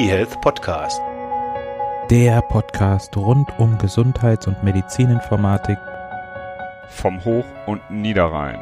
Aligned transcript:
eHealth 0.00 0.40
Podcast. 0.40 0.98
Der 2.08 2.40
Podcast 2.40 3.14
rund 3.18 3.50
um 3.58 3.76
Gesundheits- 3.76 4.46
und 4.46 4.64
Medizininformatik 4.64 5.76
vom 6.88 7.22
Hoch- 7.22 7.44
und 7.66 7.82
Niederrhein. 7.90 8.58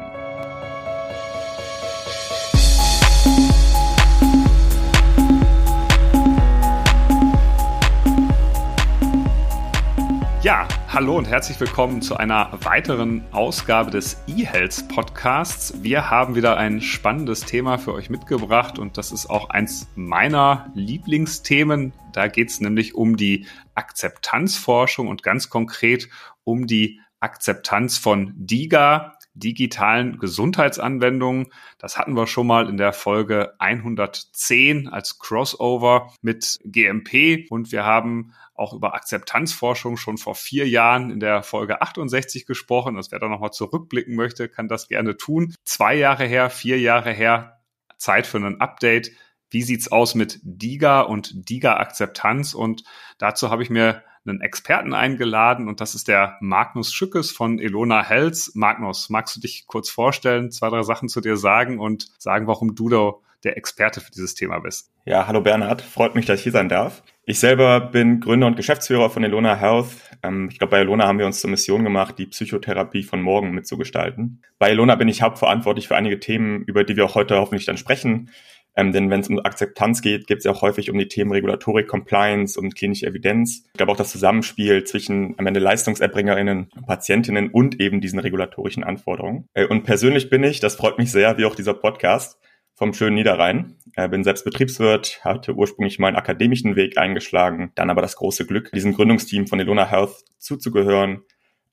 Ja, 10.41 10.67
hallo 10.89 11.17
und 11.17 11.29
herzlich 11.29 11.57
willkommen 11.61 12.01
zu 12.01 12.17
einer 12.17 12.48
weiteren 12.63 13.23
Ausgabe 13.31 13.91
des 13.91 14.17
eHealth 14.27 14.87
Podcasts. 14.89 15.81
Wir 15.81 16.09
haben 16.09 16.35
wieder 16.35 16.57
ein 16.57 16.81
spannendes 16.81 17.41
Thema 17.41 17.77
für 17.77 17.93
euch 17.93 18.09
mitgebracht 18.09 18.79
und 18.79 18.97
das 18.97 19.11
ist 19.11 19.29
auch 19.29 19.49
eins 19.49 19.87
meiner 19.95 20.71
Lieblingsthemen. 20.75 21.93
Da 22.13 22.27
geht 22.27 22.49
es 22.49 22.59
nämlich 22.59 22.95
um 22.95 23.17
die 23.17 23.45
Akzeptanzforschung 23.75 25.07
und 25.07 25.23
ganz 25.23 25.49
konkret 25.49 26.09
um 26.43 26.67
die 26.67 26.99
Akzeptanz 27.19 27.97
von 27.97 28.33
DIGA, 28.35 29.18
digitalen 29.33 30.17
Gesundheitsanwendungen. 30.19 31.51
Das 31.77 31.97
hatten 31.97 32.15
wir 32.15 32.27
schon 32.27 32.47
mal 32.47 32.67
in 32.69 32.77
der 32.77 32.93
Folge 32.93 33.53
110 33.59 34.87
als 34.87 35.19
Crossover 35.19 36.13
mit 36.21 36.59
GMP 36.63 37.49
und 37.49 37.71
wir 37.71 37.85
haben 37.85 38.33
auch 38.53 38.73
über 38.73 38.93
Akzeptanzforschung 38.93 39.95
schon 39.95 40.17
vor 40.17 40.35
vier 40.35 40.67
Jahren 40.67 41.11
in 41.11 41.19
der 41.19 41.43
Folge 41.43 41.81
68 41.81 42.45
gesprochen. 42.45 42.97
Also 42.97 43.11
wer 43.11 43.19
da 43.19 43.29
nochmal 43.29 43.51
zurückblicken 43.51 44.15
möchte, 44.15 44.49
kann 44.49 44.67
das 44.67 44.87
gerne 44.87 45.15
tun. 45.15 45.55
Zwei 45.63 45.95
Jahre 45.95 46.25
her, 46.25 46.49
vier 46.49 46.79
Jahre 46.79 47.11
her, 47.11 47.61
Zeit 47.97 48.27
für 48.27 48.37
ein 48.37 48.59
Update. 48.59 49.11
Wie 49.49 49.61
sieht's 49.63 49.91
aus 49.91 50.13
mit 50.13 50.39
DIGA 50.43 51.01
und 51.01 51.49
DIGA-Akzeptanz? 51.49 52.53
Und 52.53 52.83
dazu 53.17 53.49
habe 53.49 53.63
ich 53.63 53.69
mir 53.69 54.03
einen 54.25 54.41
Experten 54.41 54.93
eingeladen 54.93 55.67
und 55.67 55.81
das 55.81 55.95
ist 55.95 56.07
der 56.07 56.37
Magnus 56.41 56.93
Schückes 56.93 57.31
von 57.31 57.59
Elona 57.59 58.03
Health. 58.03 58.51
Magnus, 58.53 59.09
magst 59.09 59.35
du 59.35 59.39
dich 59.39 59.65
kurz 59.67 59.89
vorstellen, 59.89 60.51
zwei, 60.51 60.69
drei 60.69 60.83
Sachen 60.83 61.09
zu 61.09 61.21
dir 61.21 61.37
sagen 61.37 61.79
und 61.79 62.07
sagen, 62.17 62.47
warum 62.47 62.75
du 62.75 62.89
da 62.89 63.13
der 63.43 63.57
Experte 63.57 64.01
für 64.01 64.11
dieses 64.11 64.35
Thema 64.35 64.59
bist? 64.59 64.91
Ja, 65.05 65.27
hallo 65.27 65.41
Bernhard, 65.41 65.81
freut 65.81 66.15
mich, 66.15 66.25
dass 66.25 66.39
ich 66.39 66.43
hier 66.43 66.51
sein 66.51 66.69
darf. 66.69 67.03
Ich 67.23 67.39
selber 67.39 67.79
bin 67.79 68.19
Gründer 68.19 68.47
und 68.47 68.57
Geschäftsführer 68.57 69.09
von 69.09 69.23
Elona 69.23 69.55
Health. 69.55 69.87
Ähm, 70.23 70.49
ich 70.51 70.57
glaube, 70.57 70.71
bei 70.71 70.79
Elona 70.79 71.07
haben 71.07 71.19
wir 71.19 71.25
uns 71.25 71.39
zur 71.39 71.49
Mission 71.49 71.83
gemacht, 71.83 72.15
die 72.17 72.25
Psychotherapie 72.25 73.03
von 73.03 73.21
morgen 73.21 73.51
mitzugestalten. 73.51 74.41
Bei 74.57 74.71
Elona 74.71 74.95
bin 74.95 75.07
ich 75.07 75.21
hauptverantwortlich 75.21 75.87
für 75.87 75.95
einige 75.95 76.19
Themen, 76.19 76.63
über 76.63 76.83
die 76.83 76.95
wir 76.95 77.05
auch 77.05 77.15
heute 77.15 77.37
hoffentlich 77.37 77.65
dann 77.65 77.77
sprechen. 77.77 78.31
Ähm, 78.79 78.93
denn 78.93 79.09
wenn 79.09 79.19
es 79.19 79.27
um 79.27 79.39
Akzeptanz 79.39 80.01
geht, 80.01 80.25
geht 80.27 80.37
es 80.37 80.45
ja 80.45 80.51
auch 80.51 80.61
häufig 80.61 80.89
um 80.89 80.97
die 80.97 81.09
Themen 81.09 81.31
Regulatorik, 81.31 81.87
Compliance 81.87 82.57
und 82.57 82.75
klinische 82.75 83.07
Evidenz. 83.07 83.65
Ich 83.67 83.73
glaube 83.73 83.91
auch 83.91 83.97
das 83.97 84.09
Zusammenspiel 84.09 84.85
zwischen 84.85 85.35
am 85.37 85.45
Ende 85.47 85.59
LeistungserbringerInnen, 85.59 86.69
Patientinnen 86.87 87.49
und 87.49 87.81
eben 87.81 87.99
diesen 87.99 88.19
regulatorischen 88.19 88.85
Anforderungen. 88.85 89.49
Äh, 89.53 89.65
und 89.65 89.83
persönlich 89.83 90.29
bin 90.29 90.45
ich, 90.45 90.61
das 90.61 90.75
freut 90.75 90.97
mich 90.97 91.11
sehr, 91.11 91.37
wie 91.37 91.43
auch 91.43 91.55
dieser 91.55 91.73
Podcast, 91.73 92.39
vom 92.73 92.93
schönen 92.93 93.15
Niederrhein. 93.15 93.75
Äh, 93.97 94.07
bin 94.07 94.23
selbst 94.23 94.45
Betriebswirt, 94.45 95.19
hatte 95.25 95.55
ursprünglich 95.55 95.99
meinen 95.99 96.15
akademischen 96.15 96.77
Weg 96.77 96.97
eingeschlagen, 96.97 97.73
dann 97.75 97.89
aber 97.89 98.01
das 98.01 98.15
große 98.15 98.45
Glück, 98.45 98.71
diesem 98.71 98.93
Gründungsteam 98.93 99.47
von 99.47 99.59
Elona 99.59 99.85
Health 99.85 100.23
zuzugehören. 100.37 101.23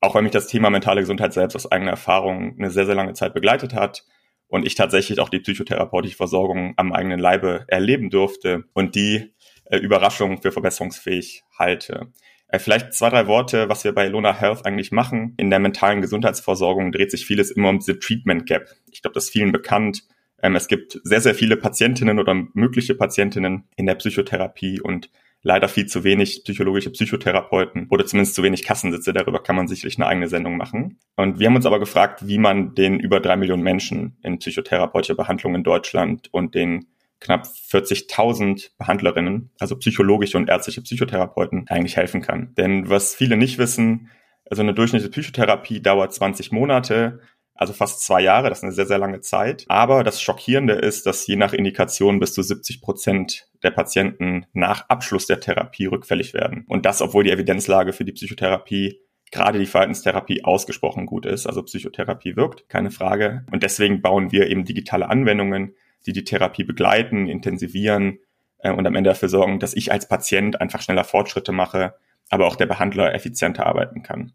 Auch 0.00 0.16
weil 0.16 0.22
mich 0.22 0.32
das 0.32 0.48
Thema 0.48 0.70
mentale 0.70 1.02
Gesundheit 1.02 1.32
selbst 1.32 1.54
aus 1.54 1.70
eigener 1.70 1.92
Erfahrung 1.92 2.56
eine 2.58 2.70
sehr, 2.70 2.84
sehr 2.84 2.96
lange 2.96 3.14
Zeit 3.14 3.32
begleitet 3.32 3.74
hat 3.74 4.04
und 4.48 4.66
ich 4.66 4.75
tatsächlich 4.75 5.20
auch 5.20 5.28
die 5.28 5.41
psychotherapeutische 5.41 6.16
Versorgung 6.16 6.75
am 6.77 6.92
eigenen 6.92 7.19
Leibe 7.19 7.64
erleben 7.69 8.11
durfte 8.11 8.64
und 8.72 8.94
die 8.94 9.33
äh, 9.64 9.78
Überraschung 9.78 10.41
für 10.41 10.52
verbesserungsfähig 10.52 11.42
halte. 11.58 12.12
Äh, 12.48 12.58
vielleicht 12.58 12.92
zwei, 12.94 13.11
drei 13.11 13.27
Worte, 13.27 13.68
was 13.68 13.84
wir 13.84 13.92
bei 13.92 14.07
Lona 14.08 14.33
Health 14.33 14.64
eigentlich 14.64 14.92
machen. 14.92 15.34
In 15.36 15.51
der 15.51 15.58
mentalen 15.58 16.01
Gesundheitsversorgung 16.01 16.92
dreht 16.92 17.11
sich 17.11 17.27
vieles 17.27 17.51
immer 17.51 17.70
um 17.70 17.79
diese 17.79 17.98
Treatment 17.98 18.46
Gap. 18.46 18.68
Ich 18.90 19.02
glaube, 19.02 19.14
das 19.14 19.24
ist 19.24 19.30
vielen 19.30 19.52
bekannt. 19.52 20.05
Ähm, 20.42 20.55
es 20.55 20.68
gibt 20.68 21.01
sehr, 21.02 21.20
sehr 21.20 21.34
viele 21.34 21.57
Patientinnen 21.57 22.18
oder 22.18 22.34
mögliche 22.55 22.95
Patientinnen 22.95 23.64
in 23.77 23.86
der 23.86 23.96
Psychotherapie 23.96 24.80
und 24.80 25.11
leider 25.46 25.68
viel 25.68 25.86
zu 25.86 26.02
wenig 26.02 26.42
psychologische 26.42 26.90
Psychotherapeuten 26.90 27.86
oder 27.89 28.05
zumindest 28.05 28.34
zu 28.34 28.42
wenig 28.42 28.64
Kassensitze. 28.64 29.12
Darüber 29.12 29.40
kann 29.40 29.55
man 29.55 29.68
sicherlich 29.68 29.96
eine 29.96 30.08
eigene 30.08 30.27
Sendung 30.27 30.57
machen. 30.57 30.98
Und 31.14 31.39
wir 31.39 31.46
haben 31.46 31.55
uns 31.55 31.67
aber 31.67 31.79
gefragt, 31.79 32.27
wie 32.27 32.39
man 32.39 32.74
den 32.74 32.98
über 32.98 33.20
drei 33.20 33.36
Millionen 33.36 33.62
Menschen 33.62 34.18
in 34.24 34.40
psychotherapeutischer 34.40 35.14
Behandlung 35.14 35.55
in 35.55 35.62
Deutschland 35.62 36.34
und 36.34 36.57
den 36.57 36.89
knapp 37.20 37.46
40.000 37.46 38.70
Behandlerinnen, 38.77 39.51
also 39.61 39.77
psychologische 39.77 40.36
und 40.36 40.48
ärztliche 40.48 40.83
Psychotherapeuten, 40.83 41.68
eigentlich 41.68 41.96
helfen 41.96 42.23
kann. 42.23 42.52
Denn 42.57 42.90
was 42.90 43.14
viele 43.14 43.36
nicht 43.36 43.57
wissen, 43.57 44.11
also 44.51 44.63
eine 44.63 44.74
durchschnittliche 44.74 45.13
Psychotherapie 45.13 45.80
dauert 45.80 46.13
20 46.13 46.51
Monate 46.51 47.20
also 47.56 47.72
fast 47.72 48.00
zwei 48.00 48.20
Jahre, 48.22 48.48
das 48.48 48.58
ist 48.58 48.64
eine 48.64 48.72
sehr, 48.72 48.86
sehr 48.86 48.98
lange 48.98 49.20
Zeit. 49.20 49.64
Aber 49.68 50.05
das 50.05 50.20
Schockierende 50.20 50.74
ist, 50.74 51.06
dass 51.06 51.27
je 51.27 51.36
nach 51.36 51.52
Indikation 51.52 52.20
bis 52.20 52.34
zu 52.34 52.42
70 52.42 52.80
Prozent 52.80 53.48
der 53.62 53.70
Patienten 53.70 54.46
nach 54.52 54.89
Abschluss 54.89 55.27
der 55.27 55.40
Therapie 55.40 55.86
rückfällig 55.86 56.34
werden. 56.34 56.64
Und 56.68 56.86
das, 56.86 57.02
obwohl 57.02 57.24
die 57.24 57.30
Evidenzlage 57.30 57.92
für 57.92 58.05
die 58.05 58.12
Psychotherapie 58.12 59.00
gerade 59.30 59.58
die 59.58 59.66
Verhaltenstherapie 59.66 60.45
ausgesprochen 60.45 61.06
gut 61.06 61.27
ist. 61.27 61.46
Also 61.46 61.62
Psychotherapie 61.62 62.36
wirkt, 62.36 62.68
keine 62.68 62.90
Frage. 62.90 63.45
Und 63.50 63.62
deswegen 63.62 64.00
bauen 64.00 64.33
wir 64.33 64.48
eben 64.48 64.64
digitale 64.64 65.08
Anwendungen, 65.08 65.74
die 66.06 66.12
die 66.12 66.24
Therapie 66.24 66.64
begleiten, 66.64 67.27
intensivieren 67.27 68.20
äh, 68.58 68.70
und 68.70 68.86
am 68.86 68.95
Ende 68.95 69.11
dafür 69.11 69.28
sorgen, 69.28 69.58
dass 69.58 69.74
ich 69.74 69.90
als 69.92 70.08
Patient 70.08 70.61
einfach 70.61 70.80
schneller 70.80 71.05
Fortschritte 71.05 71.52
mache, 71.52 71.95
aber 72.28 72.46
auch 72.46 72.56
der 72.56 72.66
Behandler 72.66 73.14
effizienter 73.14 73.66
arbeiten 73.66 74.02
kann. 74.02 74.33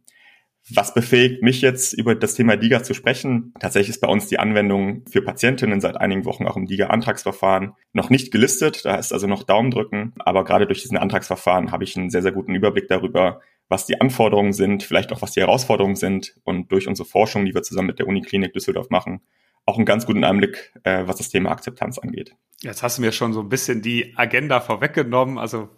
Was 0.69 0.93
befähigt 0.93 1.41
mich 1.41 1.61
jetzt 1.61 1.93
über 1.93 2.13
das 2.13 2.35
Thema 2.35 2.55
DIGA 2.55 2.83
zu 2.83 2.93
sprechen? 2.93 3.53
Tatsächlich 3.59 3.89
ist 3.89 4.01
bei 4.01 4.07
uns 4.07 4.27
die 4.27 4.39
Anwendung 4.39 5.03
für 5.09 5.21
Patientinnen 5.21 5.81
seit 5.81 5.97
einigen 5.97 6.23
Wochen 6.25 6.45
auch 6.45 6.55
im 6.55 6.67
DIGA-Antragsverfahren 6.67 7.73
noch 7.93 8.09
nicht 8.09 8.31
gelistet. 8.31 8.85
Da 8.85 8.95
ist 8.95 9.11
also 9.11 9.27
noch 9.27 9.43
Daumen 9.43 9.71
drücken. 9.71 10.13
Aber 10.19 10.43
gerade 10.43 10.67
durch 10.67 10.81
diesen 10.81 10.97
Antragsverfahren 10.97 11.71
habe 11.71 11.83
ich 11.83 11.97
einen 11.97 12.09
sehr, 12.09 12.21
sehr 12.21 12.31
guten 12.31 12.53
Überblick 12.53 12.87
darüber, 12.87 13.41
was 13.69 13.85
die 13.85 13.99
Anforderungen 13.99 14.53
sind, 14.53 14.83
vielleicht 14.83 15.11
auch 15.11 15.21
was 15.21 15.31
die 15.31 15.39
Herausforderungen 15.39 15.95
sind 15.95 16.35
und 16.43 16.71
durch 16.71 16.87
unsere 16.87 17.07
Forschung, 17.07 17.45
die 17.45 17.55
wir 17.55 17.63
zusammen 17.63 17.87
mit 17.87 17.99
der 17.99 18.07
Uniklinik 18.07 18.53
Düsseldorf 18.53 18.89
machen, 18.89 19.21
auch 19.65 19.77
einen 19.77 19.85
ganz 19.85 20.05
guten 20.05 20.23
Einblick, 20.23 20.73
äh, 20.83 21.07
was 21.07 21.17
das 21.17 21.29
Thema 21.29 21.51
Akzeptanz 21.51 21.97
angeht. 21.97 22.35
Jetzt 22.61 22.83
hast 22.83 22.97
du 22.97 23.01
mir 23.01 23.11
schon 23.11 23.33
so 23.33 23.39
ein 23.39 23.49
bisschen 23.49 23.81
die 23.81 24.13
Agenda 24.17 24.59
vorweggenommen. 24.59 25.37
Also 25.37 25.69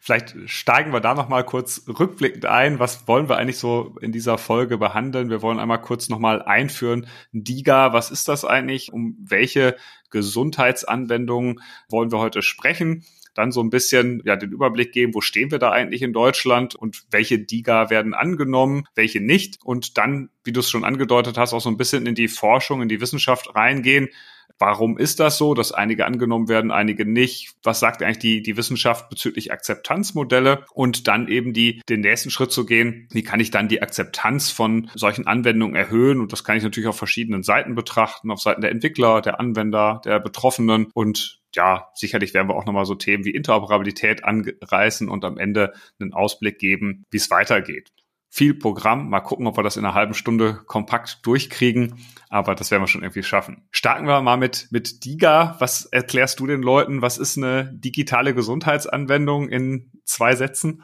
Vielleicht 0.00 0.34
steigen 0.46 0.92
wir 0.92 1.00
da 1.00 1.14
noch 1.14 1.28
mal 1.28 1.44
kurz 1.44 1.84
rückblickend 1.86 2.46
ein. 2.46 2.78
Was 2.78 3.06
wollen 3.08 3.28
wir 3.28 3.36
eigentlich 3.36 3.58
so 3.58 3.96
in 4.00 4.12
dieser 4.12 4.38
Folge 4.38 4.78
behandeln? 4.78 5.30
Wir 5.30 5.42
wollen 5.42 5.58
einmal 5.58 5.80
kurz 5.80 6.08
noch 6.08 6.18
mal 6.18 6.42
einführen. 6.42 7.06
DIGA, 7.32 7.92
was 7.92 8.10
ist 8.10 8.28
das 8.28 8.44
eigentlich? 8.44 8.92
Um 8.92 9.16
welche 9.20 9.76
Gesundheitsanwendungen 10.10 11.60
wollen 11.88 12.12
wir 12.12 12.18
heute 12.18 12.42
sprechen? 12.42 13.04
Dann 13.34 13.50
so 13.50 13.62
ein 13.62 13.70
bisschen 13.70 14.22
ja 14.26 14.36
den 14.36 14.52
Überblick 14.52 14.92
geben, 14.92 15.14
wo 15.14 15.22
stehen 15.22 15.50
wir 15.50 15.58
da 15.58 15.70
eigentlich 15.70 16.02
in 16.02 16.12
Deutschland 16.12 16.74
und 16.74 17.04
welche 17.10 17.38
DIGA 17.38 17.88
werden 17.88 18.12
angenommen, 18.12 18.84
welche 18.94 19.20
nicht. 19.20 19.58
Und 19.64 19.96
dann, 19.96 20.28
wie 20.44 20.52
du 20.52 20.60
es 20.60 20.68
schon 20.68 20.84
angedeutet 20.84 21.38
hast, 21.38 21.54
auch 21.54 21.60
so 21.60 21.70
ein 21.70 21.78
bisschen 21.78 22.06
in 22.06 22.14
die 22.14 22.28
Forschung, 22.28 22.82
in 22.82 22.88
die 22.88 23.00
Wissenschaft 23.00 23.54
reingehen 23.54 24.08
Warum 24.58 24.98
ist 24.98 25.20
das 25.20 25.38
so, 25.38 25.54
dass 25.54 25.72
einige 25.72 26.06
angenommen 26.06 26.48
werden, 26.48 26.70
einige 26.70 27.04
nicht? 27.04 27.54
Was 27.62 27.80
sagt 27.80 28.02
eigentlich 28.02 28.18
die, 28.18 28.42
die 28.42 28.56
Wissenschaft 28.56 29.08
bezüglich 29.08 29.52
Akzeptanzmodelle? 29.52 30.64
Und 30.72 31.08
dann 31.08 31.28
eben 31.28 31.52
die, 31.52 31.82
den 31.88 32.00
nächsten 32.00 32.30
Schritt 32.30 32.52
zu 32.52 32.66
gehen, 32.66 33.08
wie 33.12 33.22
kann 33.22 33.40
ich 33.40 33.50
dann 33.50 33.68
die 33.68 33.82
Akzeptanz 33.82 34.50
von 34.50 34.90
solchen 34.94 35.26
Anwendungen 35.26 35.76
erhöhen? 35.76 36.20
Und 36.20 36.32
das 36.32 36.44
kann 36.44 36.56
ich 36.56 36.62
natürlich 36.62 36.88
auf 36.88 36.98
verschiedenen 36.98 37.42
Seiten 37.42 37.74
betrachten, 37.74 38.30
auf 38.30 38.40
Seiten 38.40 38.60
der 38.60 38.70
Entwickler, 38.70 39.20
der 39.20 39.40
Anwender, 39.40 40.00
der 40.04 40.20
Betroffenen 40.20 40.86
und 40.94 41.40
ja, 41.54 41.88
sicherlich 41.94 42.32
werden 42.32 42.48
wir 42.48 42.56
auch 42.56 42.64
nochmal 42.64 42.86
so 42.86 42.94
Themen 42.94 43.26
wie 43.26 43.30
Interoperabilität 43.30 44.24
anreißen 44.24 45.08
und 45.10 45.22
am 45.24 45.36
Ende 45.36 45.74
einen 46.00 46.14
Ausblick 46.14 46.58
geben, 46.58 47.04
wie 47.10 47.18
es 47.18 47.30
weitergeht 47.30 47.90
viel 48.34 48.54
Programm. 48.54 49.10
Mal 49.10 49.20
gucken, 49.20 49.46
ob 49.46 49.58
wir 49.58 49.62
das 49.62 49.76
in 49.76 49.84
einer 49.84 49.92
halben 49.92 50.14
Stunde 50.14 50.54
kompakt 50.64 51.18
durchkriegen. 51.26 51.98
Aber 52.30 52.54
das 52.54 52.70
werden 52.70 52.82
wir 52.82 52.86
schon 52.88 53.02
irgendwie 53.02 53.22
schaffen. 53.22 53.68
Starten 53.70 54.06
wir 54.06 54.22
mal 54.22 54.38
mit, 54.38 54.68
mit 54.70 55.04
DIGA. 55.04 55.56
Was 55.58 55.84
erklärst 55.84 56.40
du 56.40 56.46
den 56.46 56.62
Leuten? 56.62 57.02
Was 57.02 57.18
ist 57.18 57.36
eine 57.36 57.70
digitale 57.74 58.34
Gesundheitsanwendung 58.34 59.50
in 59.50 59.92
zwei 60.06 60.34
Sätzen? 60.34 60.82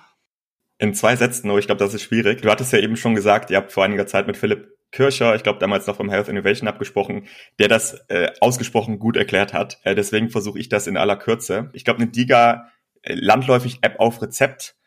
In 0.76 0.92
zwei 0.92 1.16
Sätzen, 1.16 1.50
oh, 1.50 1.56
ich 1.56 1.64
glaube, 1.64 1.78
das 1.78 1.94
ist 1.94 2.02
schwierig. 2.02 2.42
Du 2.42 2.50
hattest 2.50 2.70
ja 2.74 2.80
eben 2.80 2.96
schon 2.96 3.14
gesagt, 3.14 3.50
ihr 3.50 3.56
habt 3.56 3.72
vor 3.72 3.82
einiger 3.82 4.06
Zeit 4.06 4.26
mit 4.26 4.36
Philipp 4.36 4.68
Kircher, 4.92 5.34
ich 5.34 5.42
glaube 5.42 5.58
damals 5.58 5.86
noch 5.86 5.96
vom 5.96 6.10
Health 6.10 6.28
Innovation 6.28 6.68
abgesprochen, 6.68 7.26
der 7.58 7.68
das 7.68 7.94
äh, 8.08 8.30
ausgesprochen 8.40 8.98
gut 8.98 9.16
erklärt 9.16 9.54
hat. 9.54 9.80
Äh, 9.84 9.94
deswegen 9.94 10.28
versuche 10.28 10.58
ich 10.58 10.68
das 10.68 10.86
in 10.86 10.98
aller 10.98 11.16
Kürze. 11.16 11.70
Ich 11.72 11.84
glaube, 11.84 12.00
eine 12.00 12.10
DIGA 12.10 12.68
äh, 13.02 13.14
landläufig 13.14 13.78
App 13.82 14.00
auf 14.00 14.20
Rezept 14.20 14.77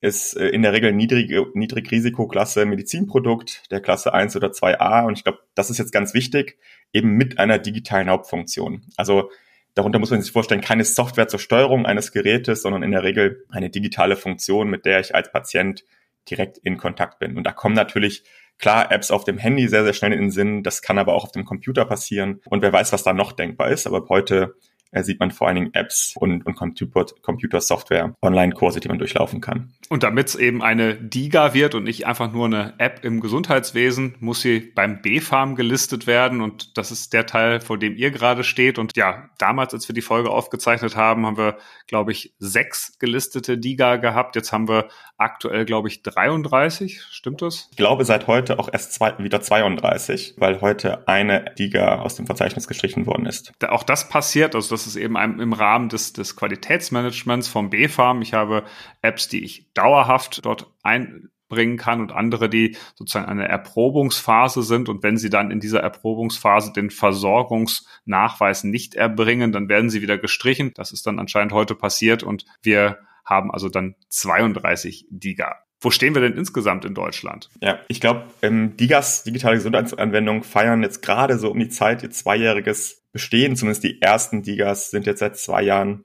ist 0.00 0.34
äh, 0.36 0.48
in 0.48 0.62
der 0.62 0.72
Regel 0.72 0.92
niedrige, 0.92 1.46
Niedrigrisikoklasse 1.54 2.66
Medizinprodukt 2.66 3.70
der 3.70 3.80
Klasse 3.80 4.14
1 4.14 4.36
oder 4.36 4.48
2a. 4.48 5.06
Und 5.06 5.18
ich 5.18 5.24
glaube, 5.24 5.40
das 5.54 5.70
ist 5.70 5.78
jetzt 5.78 5.92
ganz 5.92 6.14
wichtig, 6.14 6.58
eben 6.92 7.12
mit 7.12 7.38
einer 7.38 7.58
digitalen 7.58 8.08
Hauptfunktion. 8.08 8.82
Also 8.96 9.30
Darunter 9.78 10.00
muss 10.00 10.10
man 10.10 10.20
sich 10.20 10.32
vorstellen, 10.32 10.60
keine 10.60 10.84
Software 10.84 11.28
zur 11.28 11.38
Steuerung 11.38 11.86
eines 11.86 12.10
Gerätes, 12.10 12.62
sondern 12.62 12.82
in 12.82 12.90
der 12.90 13.04
Regel 13.04 13.44
eine 13.48 13.70
digitale 13.70 14.16
Funktion, 14.16 14.68
mit 14.68 14.84
der 14.84 14.98
ich 14.98 15.14
als 15.14 15.30
Patient 15.30 15.84
direkt 16.28 16.58
in 16.58 16.78
Kontakt 16.78 17.20
bin. 17.20 17.36
Und 17.36 17.44
da 17.44 17.52
kommen 17.52 17.76
natürlich 17.76 18.24
klar 18.58 18.90
Apps 18.90 19.12
auf 19.12 19.22
dem 19.22 19.38
Handy 19.38 19.68
sehr, 19.68 19.84
sehr 19.84 19.92
schnell 19.92 20.12
in 20.12 20.18
den 20.18 20.30
Sinn. 20.32 20.64
Das 20.64 20.82
kann 20.82 20.98
aber 20.98 21.14
auch 21.14 21.22
auf 21.22 21.30
dem 21.30 21.44
Computer 21.44 21.84
passieren. 21.84 22.40
Und 22.46 22.62
wer 22.62 22.72
weiß, 22.72 22.92
was 22.92 23.04
da 23.04 23.12
noch 23.12 23.30
denkbar 23.30 23.70
ist. 23.70 23.86
Aber 23.86 24.08
heute 24.08 24.56
sieht 24.92 25.20
man 25.20 25.30
vor 25.30 25.46
allen 25.46 25.56
Dingen 25.56 25.74
Apps 25.74 26.14
und, 26.16 26.46
und 26.46 26.54
Computersoftware, 26.54 28.14
Online-Kurse, 28.22 28.80
die 28.80 28.88
man 28.88 28.98
durchlaufen 28.98 29.40
kann. 29.40 29.72
Und 29.88 30.02
damit 30.02 30.28
es 30.28 30.34
eben 30.34 30.62
eine 30.62 30.94
DIGA 30.94 31.54
wird 31.54 31.74
und 31.74 31.84
nicht 31.84 32.06
einfach 32.06 32.32
nur 32.32 32.46
eine 32.46 32.74
App 32.78 33.04
im 33.04 33.20
Gesundheitswesen, 33.20 34.16
muss 34.20 34.40
sie 34.40 34.60
beim 34.60 35.00
B-Farm 35.02 35.56
gelistet 35.56 36.06
werden. 36.06 36.40
Und 36.40 36.76
das 36.76 36.90
ist 36.90 37.12
der 37.12 37.26
Teil, 37.26 37.60
vor 37.60 37.78
dem 37.78 37.96
ihr 37.96 38.10
gerade 38.10 38.44
steht. 38.44 38.78
Und 38.78 38.96
ja, 38.96 39.30
damals, 39.38 39.74
als 39.74 39.88
wir 39.88 39.94
die 39.94 40.02
Folge 40.02 40.30
aufgezeichnet 40.30 40.96
haben, 40.96 41.26
haben 41.26 41.36
wir, 41.36 41.58
glaube 41.86 42.12
ich, 42.12 42.34
sechs 42.38 42.98
gelistete 42.98 43.58
DIGA 43.58 43.96
gehabt. 43.96 44.36
Jetzt 44.36 44.52
haben 44.52 44.68
wir 44.68 44.88
aktuell, 45.16 45.64
glaube 45.64 45.88
ich, 45.88 46.02
33. 46.02 47.02
Stimmt 47.10 47.42
das? 47.42 47.68
Ich 47.70 47.76
glaube, 47.76 48.04
seit 48.04 48.26
heute 48.26 48.58
auch 48.58 48.68
erst 48.72 48.94
zwei, 48.94 49.14
wieder 49.18 49.40
32, 49.40 50.34
weil 50.36 50.60
heute 50.60 51.06
eine 51.08 51.52
DIGA 51.58 52.00
aus 52.00 52.14
dem 52.14 52.26
Verzeichnis 52.26 52.68
gestrichen 52.68 53.06
worden 53.06 53.26
ist. 53.26 53.52
Auch 53.68 53.82
das 53.82 54.08
passiert, 54.08 54.54
also 54.54 54.74
das 54.74 54.77
ist 54.86 54.96
eben 54.96 55.16
im 55.16 55.52
Rahmen 55.52 55.88
des, 55.88 56.12
des 56.12 56.36
Qualitätsmanagements 56.36 57.48
vom 57.48 57.70
B-Farm. 57.70 58.22
Ich 58.22 58.34
habe 58.34 58.64
Apps, 59.02 59.28
die 59.28 59.44
ich 59.44 59.72
dauerhaft 59.74 60.44
dort 60.44 60.72
einbringen 60.82 61.76
kann 61.76 62.00
und 62.00 62.12
andere, 62.12 62.48
die 62.48 62.76
sozusagen 62.94 63.28
eine 63.28 63.48
Erprobungsphase 63.48 64.62
sind. 64.62 64.88
Und 64.88 65.02
wenn 65.02 65.16
sie 65.16 65.30
dann 65.30 65.50
in 65.50 65.60
dieser 65.60 65.80
Erprobungsphase 65.80 66.72
den 66.72 66.90
Versorgungsnachweis 66.90 68.64
nicht 68.64 68.94
erbringen, 68.94 69.52
dann 69.52 69.68
werden 69.68 69.90
sie 69.90 70.02
wieder 70.02 70.18
gestrichen. 70.18 70.72
Das 70.74 70.92
ist 70.92 71.06
dann 71.06 71.18
anscheinend 71.18 71.52
heute 71.52 71.74
passiert 71.74 72.22
und 72.22 72.44
wir 72.62 72.98
haben 73.24 73.50
also 73.50 73.68
dann 73.68 73.94
32 74.08 75.06
DIGA. 75.10 75.67
Wo 75.80 75.90
stehen 75.90 76.14
wir 76.14 76.22
denn 76.22 76.36
insgesamt 76.36 76.84
in 76.84 76.94
Deutschland? 76.94 77.50
Ja, 77.60 77.78
ich 77.88 78.00
glaube, 78.00 78.24
ähm, 78.42 78.76
DIGAs, 78.76 79.22
digitale 79.22 79.56
Gesundheitsanwendungen, 79.56 80.42
feiern 80.42 80.82
jetzt 80.82 81.02
gerade 81.02 81.38
so 81.38 81.50
um 81.50 81.58
die 81.58 81.68
Zeit 81.68 82.02
ihr 82.02 82.10
zweijähriges 82.10 83.04
Bestehen. 83.12 83.54
Zumindest 83.56 83.84
die 83.84 84.02
ersten 84.02 84.42
DIGAs 84.42 84.90
sind 84.90 85.06
jetzt 85.06 85.20
seit 85.20 85.36
zwei 85.36 85.62
Jahren 85.62 86.04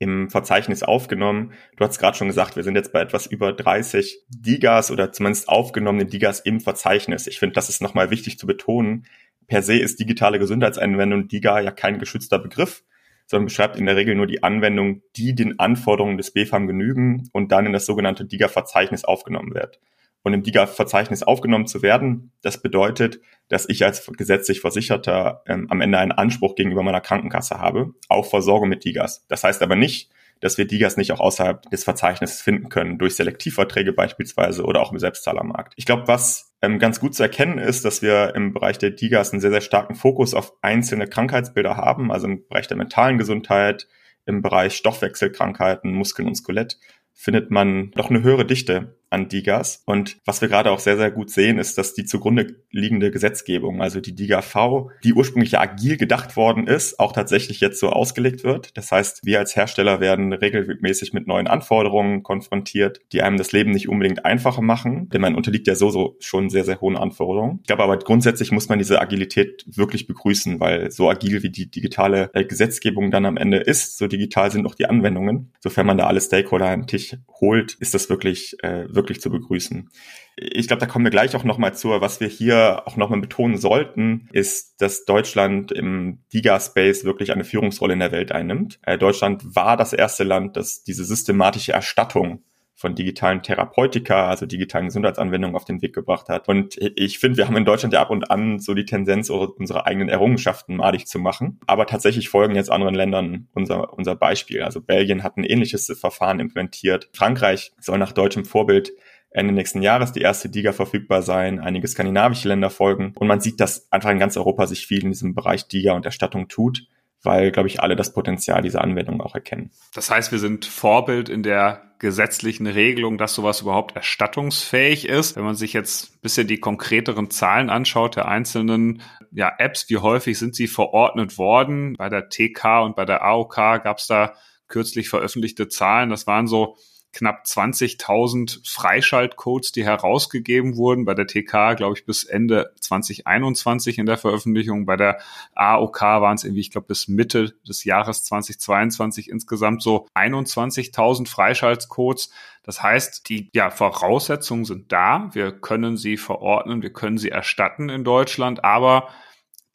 im 0.00 0.30
Verzeichnis 0.30 0.82
aufgenommen. 0.82 1.52
Du 1.76 1.84
hast 1.84 1.98
gerade 1.98 2.16
schon 2.16 2.26
gesagt, 2.26 2.56
wir 2.56 2.62
sind 2.64 2.74
jetzt 2.74 2.92
bei 2.92 3.00
etwas 3.00 3.26
über 3.26 3.52
30 3.52 4.24
Digas 4.28 4.90
oder 4.90 5.12
zumindest 5.12 5.48
aufgenommene 5.48 6.06
Digas 6.06 6.40
im 6.40 6.60
Verzeichnis. 6.60 7.26
Ich 7.26 7.38
finde, 7.38 7.52
das 7.52 7.68
ist 7.68 7.82
nochmal 7.82 8.10
wichtig 8.10 8.38
zu 8.38 8.46
betonen. 8.46 9.06
Per 9.46 9.62
se 9.62 9.74
ist 9.74 10.00
digitale 10.00 10.38
Gesundheitsanwendung 10.38 11.28
Diga 11.28 11.60
ja 11.60 11.70
kein 11.70 11.98
geschützter 11.98 12.38
Begriff, 12.38 12.82
sondern 13.30 13.46
beschreibt 13.46 13.76
in 13.76 13.86
der 13.86 13.94
Regel 13.94 14.16
nur 14.16 14.26
die 14.26 14.42
Anwendung, 14.42 15.02
die 15.14 15.36
den 15.36 15.60
Anforderungen 15.60 16.16
des 16.16 16.32
BFAM 16.32 16.66
genügen 16.66 17.28
und 17.32 17.52
dann 17.52 17.64
in 17.64 17.72
das 17.72 17.86
sogenannte 17.86 18.24
DIGA-Verzeichnis 18.24 19.04
aufgenommen 19.04 19.54
wird 19.54 19.78
und 20.24 20.34
im 20.34 20.42
DIGA-Verzeichnis 20.42 21.22
aufgenommen 21.22 21.68
zu 21.68 21.80
werden. 21.80 22.32
Das 22.42 22.60
bedeutet, 22.60 23.20
dass 23.46 23.68
ich 23.68 23.84
als 23.84 24.04
gesetzlich 24.16 24.60
Versicherter 24.60 25.44
ähm, 25.46 25.68
am 25.70 25.80
Ende 25.80 25.98
einen 25.98 26.10
Anspruch 26.10 26.56
gegenüber 26.56 26.82
meiner 26.82 27.00
Krankenkasse 27.00 27.60
habe 27.60 27.94
auf 28.08 28.28
Versorgung 28.28 28.68
mit 28.68 28.84
DIGAs. 28.84 29.24
Das 29.28 29.44
heißt 29.44 29.62
aber 29.62 29.76
nicht, 29.76 30.10
dass 30.40 30.58
wir 30.58 30.66
DIGAs 30.66 30.96
nicht 30.96 31.12
auch 31.12 31.20
außerhalb 31.20 31.70
des 31.70 31.84
Verzeichnisses 31.84 32.40
finden 32.40 32.68
können, 32.68 32.98
durch 32.98 33.16
Selektivverträge 33.16 33.92
beispielsweise 33.92 34.64
oder 34.64 34.80
auch 34.80 34.92
im 34.92 34.98
Selbstzahlermarkt. 34.98 35.74
Ich 35.76 35.86
glaube, 35.86 36.08
was 36.08 36.54
ähm, 36.62 36.78
ganz 36.78 37.00
gut 37.00 37.14
zu 37.14 37.22
erkennen 37.22 37.58
ist, 37.58 37.84
dass 37.84 38.02
wir 38.02 38.34
im 38.34 38.52
Bereich 38.52 38.78
der 38.78 38.90
DIGAs 38.90 39.32
einen 39.32 39.40
sehr, 39.40 39.50
sehr 39.50 39.60
starken 39.60 39.94
Fokus 39.94 40.34
auf 40.34 40.52
einzelne 40.62 41.06
Krankheitsbilder 41.06 41.76
haben, 41.76 42.10
also 42.10 42.26
im 42.26 42.46
Bereich 42.48 42.68
der 42.68 42.76
mentalen 42.76 43.18
Gesundheit, 43.18 43.86
im 44.26 44.42
Bereich 44.42 44.74
Stoffwechselkrankheiten, 44.76 45.92
Muskeln 45.92 46.28
und 46.28 46.34
Skelett 46.34 46.78
findet 47.12 47.50
man 47.50 47.90
doch 47.92 48.08
eine 48.08 48.22
höhere 48.22 48.46
Dichte 48.46 48.99
an 49.10 49.28
DIGAs. 49.28 49.82
Und 49.86 50.18
was 50.24 50.40
wir 50.40 50.48
gerade 50.48 50.70
auch 50.70 50.78
sehr, 50.78 50.96
sehr 50.96 51.10
gut 51.10 51.30
sehen, 51.30 51.58
ist, 51.58 51.76
dass 51.78 51.94
die 51.94 52.04
zugrunde 52.04 52.56
liegende 52.70 53.10
Gesetzgebung, 53.10 53.82
also 53.82 54.00
die 54.00 54.14
DIGA-V, 54.14 54.90
die 55.04 55.12
ursprünglich 55.12 55.58
agil 55.58 55.96
gedacht 55.96 56.36
worden 56.36 56.66
ist, 56.66 56.98
auch 57.00 57.12
tatsächlich 57.12 57.60
jetzt 57.60 57.80
so 57.80 57.90
ausgelegt 57.90 58.44
wird. 58.44 58.76
Das 58.76 58.92
heißt, 58.92 59.24
wir 59.24 59.38
als 59.38 59.56
Hersteller 59.56 60.00
werden 60.00 60.32
regelmäßig 60.32 61.12
mit 61.12 61.26
neuen 61.26 61.48
Anforderungen 61.48 62.22
konfrontiert, 62.22 63.00
die 63.12 63.22
einem 63.22 63.36
das 63.36 63.52
Leben 63.52 63.72
nicht 63.72 63.88
unbedingt 63.88 64.24
einfacher 64.24 64.62
machen, 64.62 65.08
denn 65.10 65.20
man 65.20 65.34
unterliegt 65.34 65.66
ja 65.66 65.74
so, 65.74 65.90
so 65.90 66.16
schon 66.20 66.48
sehr, 66.48 66.64
sehr 66.64 66.80
hohen 66.80 66.96
Anforderungen. 66.96 67.58
Ich 67.62 67.66
glaube 67.66 67.82
aber 67.82 67.98
grundsätzlich 67.98 68.52
muss 68.52 68.68
man 68.68 68.78
diese 68.78 69.00
Agilität 69.00 69.64
wirklich 69.66 70.06
begrüßen, 70.06 70.60
weil 70.60 70.90
so 70.90 71.10
agil 71.10 71.42
wie 71.42 71.50
die 71.50 71.70
digitale 71.70 72.30
äh, 72.32 72.44
Gesetzgebung 72.44 73.10
dann 73.10 73.26
am 73.26 73.36
Ende 73.36 73.58
ist, 73.58 73.98
so 73.98 74.06
digital 74.06 74.50
sind 74.50 74.66
auch 74.66 74.74
die 74.74 74.86
Anwendungen. 74.86 75.52
Sofern 75.60 75.86
man 75.86 75.98
da 75.98 76.06
alle 76.06 76.20
Stakeholder 76.20 76.68
an 76.68 76.82
den 76.82 76.86
Tisch 76.86 77.16
holt, 77.40 77.74
ist 77.74 77.94
das 77.94 78.08
wirklich, 78.08 78.56
äh, 78.62 78.86
wirklich 78.88 78.99
zu 79.20 79.30
begrüßen. 79.30 79.88
Ich 80.36 80.68
glaube, 80.68 80.80
da 80.80 80.86
kommen 80.86 81.04
wir 81.04 81.10
gleich 81.10 81.34
auch 81.36 81.44
nochmal 81.44 81.74
zu. 81.74 81.88
Was 81.88 82.20
wir 82.20 82.28
hier 82.28 82.82
auch 82.86 82.96
nochmal 82.96 83.20
betonen 83.20 83.56
sollten, 83.56 84.28
ist, 84.32 84.80
dass 84.80 85.04
Deutschland 85.04 85.72
im 85.72 86.24
DIGA-Space 86.32 87.04
wirklich 87.04 87.32
eine 87.32 87.44
Führungsrolle 87.44 87.94
in 87.94 88.00
der 88.00 88.12
Welt 88.12 88.32
einnimmt. 88.32 88.78
Äh, 88.82 88.98
Deutschland 88.98 89.54
war 89.54 89.76
das 89.76 89.92
erste 89.92 90.24
Land, 90.24 90.56
das 90.56 90.82
diese 90.82 91.04
systematische 91.04 91.72
Erstattung 91.72 92.44
von 92.80 92.94
digitalen 92.94 93.42
Therapeutika, 93.42 94.28
also 94.28 94.46
digitalen 94.46 94.86
Gesundheitsanwendungen 94.86 95.54
auf 95.54 95.66
den 95.66 95.82
Weg 95.82 95.94
gebracht 95.94 96.30
hat. 96.30 96.48
Und 96.48 96.78
ich 96.78 97.18
finde, 97.18 97.36
wir 97.36 97.46
haben 97.46 97.58
in 97.58 97.66
Deutschland 97.66 97.92
ja 97.92 98.00
ab 98.00 98.08
und 98.08 98.30
an 98.30 98.58
so 98.58 98.72
die 98.72 98.86
Tendenz, 98.86 99.28
unsere 99.28 99.84
eigenen 99.84 100.08
Errungenschaften 100.08 100.76
madig 100.76 101.06
zu 101.06 101.18
machen. 101.18 101.60
Aber 101.66 101.84
tatsächlich 101.84 102.30
folgen 102.30 102.54
jetzt 102.54 102.72
anderen 102.72 102.94
Ländern 102.94 103.48
unser, 103.52 103.92
unser 103.92 104.16
Beispiel. 104.16 104.62
Also 104.62 104.80
Belgien 104.80 105.22
hat 105.22 105.36
ein 105.36 105.44
ähnliches 105.44 105.94
Verfahren 106.00 106.40
implementiert. 106.40 107.10
Frankreich 107.12 107.72
soll 107.78 107.98
nach 107.98 108.12
deutschem 108.12 108.46
Vorbild 108.46 108.92
Ende 109.28 109.52
nächsten 109.52 109.82
Jahres 109.82 110.12
die 110.12 110.22
erste 110.22 110.48
DIGA 110.48 110.72
verfügbar 110.72 111.20
sein. 111.20 111.60
Einige 111.60 111.86
skandinavische 111.86 112.48
Länder 112.48 112.70
folgen. 112.70 113.12
Und 113.14 113.28
man 113.28 113.42
sieht, 113.42 113.60
dass 113.60 113.92
einfach 113.92 114.10
in 114.10 114.18
ganz 114.18 114.38
Europa 114.38 114.66
sich 114.66 114.86
viel 114.86 115.04
in 115.04 115.10
diesem 115.10 115.34
Bereich 115.34 115.68
DIGA 115.68 115.92
und 115.92 116.06
Erstattung 116.06 116.48
tut 116.48 116.86
weil, 117.22 117.50
glaube 117.50 117.68
ich, 117.68 117.80
alle 117.80 117.96
das 117.96 118.12
Potenzial 118.12 118.62
dieser 118.62 118.82
Anwendung 118.82 119.20
auch 119.20 119.34
erkennen. 119.34 119.70
Das 119.94 120.10
heißt, 120.10 120.32
wir 120.32 120.38
sind 120.38 120.64
Vorbild 120.64 121.28
in 121.28 121.42
der 121.42 121.82
gesetzlichen 121.98 122.66
Regelung, 122.66 123.18
dass 123.18 123.34
sowas 123.34 123.60
überhaupt 123.60 123.94
erstattungsfähig 123.94 125.06
ist. 125.06 125.36
Wenn 125.36 125.44
man 125.44 125.54
sich 125.54 125.74
jetzt 125.74 126.14
ein 126.14 126.20
bisschen 126.22 126.46
die 126.46 126.58
konkreteren 126.58 127.30
Zahlen 127.30 127.68
anschaut 127.68 128.16
der 128.16 128.26
einzelnen 128.26 129.02
ja, 129.32 129.52
Apps, 129.58 129.88
wie 129.90 129.98
häufig 129.98 130.38
sind 130.38 130.54
sie 130.54 130.66
verordnet 130.66 131.36
worden? 131.36 131.96
Bei 131.98 132.08
der 132.08 132.30
TK 132.30 132.84
und 132.84 132.96
bei 132.96 133.04
der 133.04 133.22
AOK 133.22 133.54
gab 133.54 133.98
es 133.98 134.06
da 134.06 134.34
kürzlich 134.66 135.10
veröffentlichte 135.10 135.68
Zahlen. 135.68 136.08
Das 136.08 136.26
waren 136.26 136.46
so 136.46 136.76
knapp 137.12 137.44
20.000 137.44 138.68
Freischaltcodes, 138.68 139.72
die 139.72 139.84
herausgegeben 139.84 140.76
wurden. 140.76 141.04
Bei 141.04 141.14
der 141.14 141.26
TK, 141.26 141.74
glaube 141.74 141.96
ich, 141.96 142.04
bis 142.04 142.24
Ende 142.24 142.72
2021 142.80 143.98
in 143.98 144.06
der 144.06 144.16
Veröffentlichung. 144.16 144.86
Bei 144.86 144.96
der 144.96 145.18
AOK 145.54 146.00
waren 146.00 146.36
es 146.36 146.44
irgendwie, 146.44 146.60
ich 146.60 146.70
glaube, 146.70 146.86
bis 146.86 147.08
Mitte 147.08 147.54
des 147.66 147.84
Jahres 147.84 148.24
2022 148.24 149.28
insgesamt 149.28 149.82
so 149.82 150.06
21.000 150.14 151.28
Freischaltcodes. 151.28 152.30
Das 152.62 152.82
heißt, 152.82 153.28
die 153.28 153.50
ja, 153.54 153.70
Voraussetzungen 153.70 154.64
sind 154.64 154.92
da. 154.92 155.30
Wir 155.32 155.52
können 155.52 155.96
sie 155.96 156.16
verordnen, 156.16 156.82
wir 156.82 156.92
können 156.92 157.18
sie 157.18 157.30
erstatten 157.30 157.88
in 157.88 158.04
Deutschland, 158.04 158.64
aber 158.64 159.08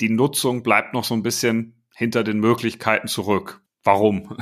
die 0.01 0.09
Nutzung 0.09 0.63
bleibt 0.63 0.93
noch 0.93 1.03
so 1.03 1.13
ein 1.13 1.23
bisschen 1.23 1.83
hinter 1.93 2.23
den 2.23 2.39
Möglichkeiten 2.39 3.07
zurück. 3.07 3.61
Warum? 3.85 4.35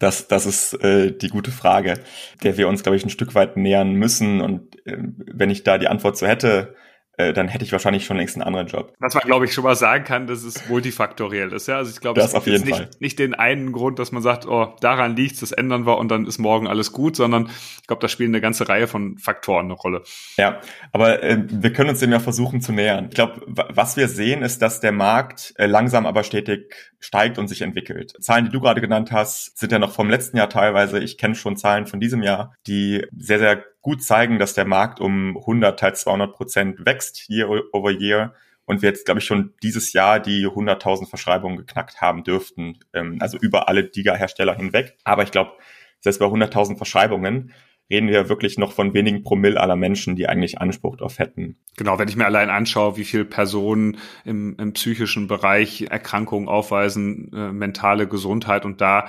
Das, 0.00 0.26
das 0.26 0.44
ist 0.44 0.74
äh, 0.82 1.12
die 1.12 1.28
gute 1.28 1.52
Frage, 1.52 2.00
der 2.42 2.56
wir 2.56 2.66
uns, 2.66 2.82
glaube 2.82 2.96
ich, 2.96 3.04
ein 3.04 3.10
Stück 3.10 3.36
weit 3.36 3.56
nähern 3.56 3.94
müssen. 3.94 4.40
Und 4.40 4.84
äh, 4.86 4.98
wenn 4.98 5.50
ich 5.50 5.62
da 5.62 5.78
die 5.78 5.86
Antwort 5.86 6.18
so 6.18 6.26
hätte, 6.26 6.74
äh, 7.18 7.32
dann 7.32 7.48
hätte 7.48 7.64
ich 7.64 7.72
wahrscheinlich 7.72 8.06
schon 8.06 8.16
längst 8.16 8.36
einen 8.36 8.42
anderen 8.42 8.66
Job. 8.68 8.94
Was 8.98 9.14
man, 9.14 9.24
glaube 9.24 9.44
ich, 9.44 9.52
schon 9.52 9.64
mal 9.64 9.76
sagen 9.76 10.04
kann, 10.04 10.26
dass 10.26 10.44
es 10.44 10.68
multifaktoriell 10.68 11.52
ist. 11.52 11.68
Ja? 11.68 11.76
Also 11.76 11.90
ich 11.90 12.00
glaube, 12.00 12.20
es 12.20 12.32
gibt 12.32 12.46
nicht, 12.64 12.76
Fall. 12.76 12.90
nicht 13.00 13.18
den 13.18 13.34
einen 13.34 13.72
Grund, 13.72 13.98
dass 13.98 14.12
man 14.12 14.22
sagt, 14.22 14.46
oh, 14.46 14.74
daran 14.80 15.14
liegt's, 15.14 15.40
das 15.40 15.52
ändern 15.52 15.86
wir 15.86 15.98
und 15.98 16.08
dann 16.08 16.26
ist 16.26 16.38
morgen 16.38 16.66
alles 16.66 16.92
gut, 16.92 17.16
sondern 17.16 17.50
ich 17.80 17.86
glaube, 17.86 18.00
da 18.00 18.08
spielen 18.08 18.30
eine 18.30 18.40
ganze 18.40 18.68
Reihe 18.68 18.86
von 18.86 19.18
Faktoren 19.18 19.66
eine 19.66 19.74
Rolle. 19.74 20.02
Ja, 20.38 20.60
aber 20.92 21.22
äh, 21.22 21.38
wir 21.48 21.72
können 21.72 21.90
uns 21.90 22.00
dem 22.00 22.12
ja 22.12 22.18
versuchen 22.18 22.62
zu 22.62 22.72
nähern. 22.72 23.08
Ich 23.10 23.14
glaube, 23.14 23.42
was 23.46 23.96
wir 23.96 24.08
sehen, 24.08 24.42
ist, 24.42 24.62
dass 24.62 24.80
der 24.80 24.92
Markt 24.92 25.52
äh, 25.58 25.66
langsam 25.66 26.06
aber 26.06 26.24
stetig 26.24 26.74
steigt 26.98 27.36
und 27.36 27.48
sich 27.48 27.60
entwickelt. 27.60 28.14
Zahlen, 28.20 28.46
die 28.46 28.50
du 28.50 28.60
gerade 28.60 28.80
genannt 28.80 29.12
hast, 29.12 29.58
sind 29.58 29.72
ja 29.72 29.78
noch 29.78 29.92
vom 29.92 30.08
letzten 30.08 30.38
Jahr 30.38 30.48
teilweise. 30.48 30.98
Ich 30.98 31.18
kenne 31.18 31.34
schon 31.34 31.56
Zahlen 31.56 31.86
von 31.86 32.00
diesem 32.00 32.22
Jahr, 32.22 32.54
die 32.66 33.04
sehr, 33.16 33.38
sehr 33.38 33.64
gut 33.82 34.02
zeigen, 34.02 34.38
dass 34.38 34.54
der 34.54 34.64
Markt 34.64 35.00
um 35.00 35.36
100, 35.36 35.78
teils 35.78 36.00
200 36.02 36.32
Prozent 36.32 36.86
wächst 36.86 37.28
year 37.28 37.48
over 37.72 37.90
year 37.90 38.32
und 38.64 38.80
wir 38.80 38.88
jetzt, 38.88 39.04
glaube 39.04 39.18
ich, 39.18 39.26
schon 39.26 39.52
dieses 39.62 39.92
Jahr 39.92 40.20
die 40.20 40.46
100.000 40.46 41.08
Verschreibungen 41.08 41.58
geknackt 41.58 42.00
haben 42.00 42.24
dürften, 42.24 42.78
ähm, 42.92 43.18
also 43.20 43.36
über 43.38 43.68
alle 43.68 43.84
DIGA-Hersteller 43.84 44.54
hinweg. 44.54 44.96
Aber 45.04 45.24
ich 45.24 45.32
glaube, 45.32 45.52
selbst 46.00 46.18
bei 46.18 46.26
100.000 46.26 46.76
Verschreibungen 46.76 47.52
reden 47.90 48.08
wir 48.08 48.28
wirklich 48.28 48.58
noch 48.58 48.72
von 48.72 48.94
wenigen 48.94 49.22
Promille 49.22 49.60
aller 49.60 49.76
Menschen, 49.76 50.16
die 50.16 50.28
eigentlich 50.28 50.58
Anspruch 50.58 50.96
darauf 50.96 51.18
hätten. 51.18 51.56
Genau, 51.76 51.98
wenn 51.98 52.08
ich 52.08 52.16
mir 52.16 52.24
allein 52.24 52.48
anschaue, 52.48 52.96
wie 52.96 53.04
viele 53.04 53.24
Personen 53.24 53.98
im, 54.24 54.56
im 54.58 54.72
psychischen 54.72 55.26
Bereich 55.26 55.82
Erkrankungen 55.90 56.48
aufweisen, 56.48 57.30
äh, 57.34 57.52
mentale 57.52 58.08
Gesundheit 58.08 58.64
und 58.64 58.80
da 58.80 59.08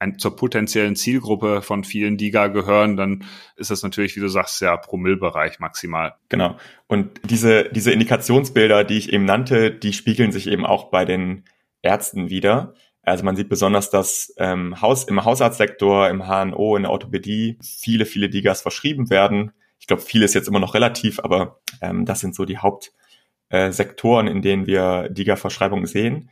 ein, 0.00 0.18
zur 0.18 0.34
potenziellen 0.34 0.96
Zielgruppe 0.96 1.62
von 1.62 1.84
vielen 1.84 2.16
DIGA 2.16 2.48
gehören, 2.48 2.96
dann 2.96 3.24
ist 3.56 3.70
das 3.70 3.82
natürlich, 3.82 4.16
wie 4.16 4.20
du 4.20 4.28
sagst, 4.28 4.60
ja 4.62 4.76
Promillbereich 4.76 5.60
maximal. 5.60 6.14
Genau. 6.30 6.56
Und 6.88 7.20
diese, 7.22 7.64
diese 7.64 7.92
Indikationsbilder, 7.92 8.82
die 8.84 8.96
ich 8.96 9.12
eben 9.12 9.26
nannte, 9.26 9.70
die 9.70 9.92
spiegeln 9.92 10.32
sich 10.32 10.46
eben 10.46 10.64
auch 10.64 10.90
bei 10.90 11.04
den 11.04 11.44
Ärzten 11.82 12.30
wieder. 12.30 12.74
Also 13.02 13.24
man 13.24 13.36
sieht 13.36 13.50
besonders, 13.50 13.90
dass 13.90 14.34
ähm, 14.38 14.80
Haus, 14.80 15.04
im 15.04 15.22
Hausarztsektor, 15.24 16.08
im 16.08 16.26
HNO, 16.26 16.76
in 16.76 16.82
der 16.84 16.92
Orthopädie 16.92 17.58
viele, 17.62 18.06
viele 18.06 18.30
Digas 18.30 18.62
verschrieben 18.62 19.10
werden. 19.10 19.52
Ich 19.78 19.86
glaube, 19.86 20.02
viel 20.02 20.22
ist 20.22 20.34
jetzt 20.34 20.48
immer 20.48 20.60
noch 20.60 20.74
relativ, 20.74 21.20
aber 21.20 21.60
ähm, 21.82 22.06
das 22.06 22.20
sind 22.20 22.34
so 22.34 22.46
die 22.46 22.58
Hauptsektoren, 22.58 24.28
äh, 24.28 24.30
in 24.30 24.40
denen 24.40 24.66
wir 24.66 25.10
Diga-Verschreibungen 25.10 25.86
sehen. 25.86 26.30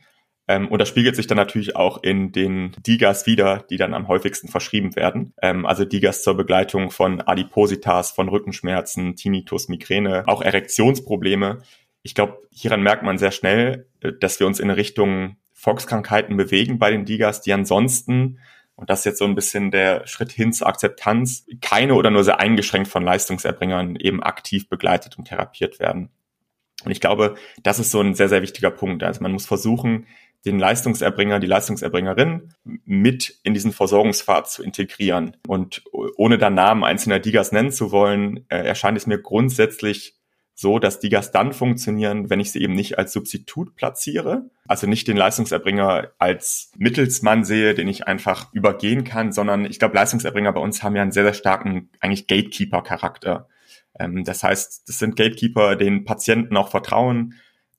Ähm, 0.49 0.67
und 0.67 0.79
das 0.79 0.89
spiegelt 0.89 1.15
sich 1.15 1.27
dann 1.27 1.37
natürlich 1.37 1.75
auch 1.75 2.01
in 2.01 2.31
den 2.31 2.71
Digas 2.85 3.27
wieder, 3.27 3.63
die 3.69 3.77
dann 3.77 3.93
am 3.93 4.07
häufigsten 4.07 4.47
verschrieben 4.47 4.95
werden. 4.95 5.31
Ähm, 5.43 5.67
also 5.67 5.85
Digas 5.85 6.23
zur 6.23 6.35
Begleitung 6.35 6.89
von 6.89 7.21
Adipositas, 7.21 8.09
von 8.09 8.29
Rückenschmerzen, 8.29 9.15
Tinnitus, 9.15 9.69
Migräne, 9.69 10.23
auch 10.25 10.41
Erektionsprobleme. 10.41 11.61
Ich 12.01 12.15
glaube, 12.15 12.39
hieran 12.49 12.81
merkt 12.81 13.03
man 13.03 13.19
sehr 13.19 13.29
schnell, 13.29 13.85
äh, 14.01 14.11
dass 14.19 14.39
wir 14.39 14.47
uns 14.47 14.59
in 14.59 14.71
Richtung 14.71 15.37
Volkskrankheiten 15.53 16.35
bewegen 16.35 16.79
bei 16.79 16.89
den 16.89 17.05
Digas, 17.05 17.41
die 17.41 17.53
ansonsten, 17.53 18.39
und 18.73 18.89
das 18.89 18.99
ist 18.99 19.05
jetzt 19.05 19.19
so 19.19 19.25
ein 19.25 19.35
bisschen 19.35 19.69
der 19.69 20.07
Schritt 20.07 20.31
hin 20.31 20.51
zur 20.51 20.65
Akzeptanz, 20.65 21.45
keine 21.61 21.93
oder 21.93 22.09
nur 22.09 22.23
sehr 22.23 22.39
eingeschränkt 22.39 22.87
von 22.87 23.03
Leistungserbringern 23.03 23.97
eben 23.97 24.23
aktiv 24.23 24.67
begleitet 24.67 25.19
und 25.19 25.25
therapiert 25.25 25.79
werden. 25.79 26.09
Und 26.85 26.91
ich 26.91 27.01
glaube, 27.01 27.35
das 27.61 27.77
ist 27.77 27.91
so 27.91 27.99
ein 27.99 28.15
sehr, 28.15 28.29
sehr 28.29 28.41
wichtiger 28.41 28.71
Punkt. 28.71 29.03
Also 29.03 29.21
man 29.21 29.33
muss 29.33 29.45
versuchen, 29.45 30.07
den 30.45 30.59
Leistungserbringer, 30.59 31.39
die 31.39 31.47
Leistungserbringerin 31.47 32.53
mit 32.63 33.39
in 33.43 33.53
diesen 33.53 33.73
Versorgungspfad 33.73 34.49
zu 34.49 34.63
integrieren. 34.63 35.35
Und 35.47 35.83
ohne 35.91 36.37
da 36.37 36.49
Namen 36.49 36.83
einzelner 36.83 37.19
Digas 37.19 37.51
nennen 37.51 37.71
zu 37.71 37.91
wollen, 37.91 38.45
äh, 38.49 38.57
erscheint 38.57 38.97
es 38.97 39.07
mir 39.07 39.21
grundsätzlich 39.21 40.15
so, 40.59 40.77
dass 40.77 40.99
Digas 40.99 41.31
dann 41.31 41.53
funktionieren, 41.53 42.29
wenn 42.29 42.41
ich 42.41 42.51
sie 42.51 42.61
eben 42.61 42.73
nicht 42.73 42.97
als 42.97 43.13
Substitut 43.13 43.75
platziere, 43.75 44.49
also 44.67 44.87
nicht 44.87 45.07
den 45.07 45.15
Leistungserbringer 45.15 46.11
als 46.17 46.71
Mittelsmann 46.77 47.45
sehe, 47.45 47.73
den 47.73 47.87
ich 47.87 48.07
einfach 48.07 48.53
übergehen 48.53 49.05
kann, 49.05 49.31
sondern 49.31 49.63
ich 49.63 49.79
glaube, 49.79 49.95
Leistungserbringer 49.95 50.51
bei 50.51 50.59
uns 50.59 50.83
haben 50.83 50.97
ja 50.97 51.01
einen 51.01 51.13
sehr, 51.13 51.23
sehr 51.23 51.33
starken 51.33 51.89
eigentlich 52.01 52.27
Gatekeeper-Charakter. 52.27 53.47
Ähm, 53.97 54.25
das 54.25 54.43
heißt, 54.43 54.89
das 54.89 54.99
sind 54.99 55.15
Gatekeeper, 55.15 55.77
den 55.77 56.03
Patienten 56.03 56.57
auch 56.57 56.69
vertrauen, 56.69 57.35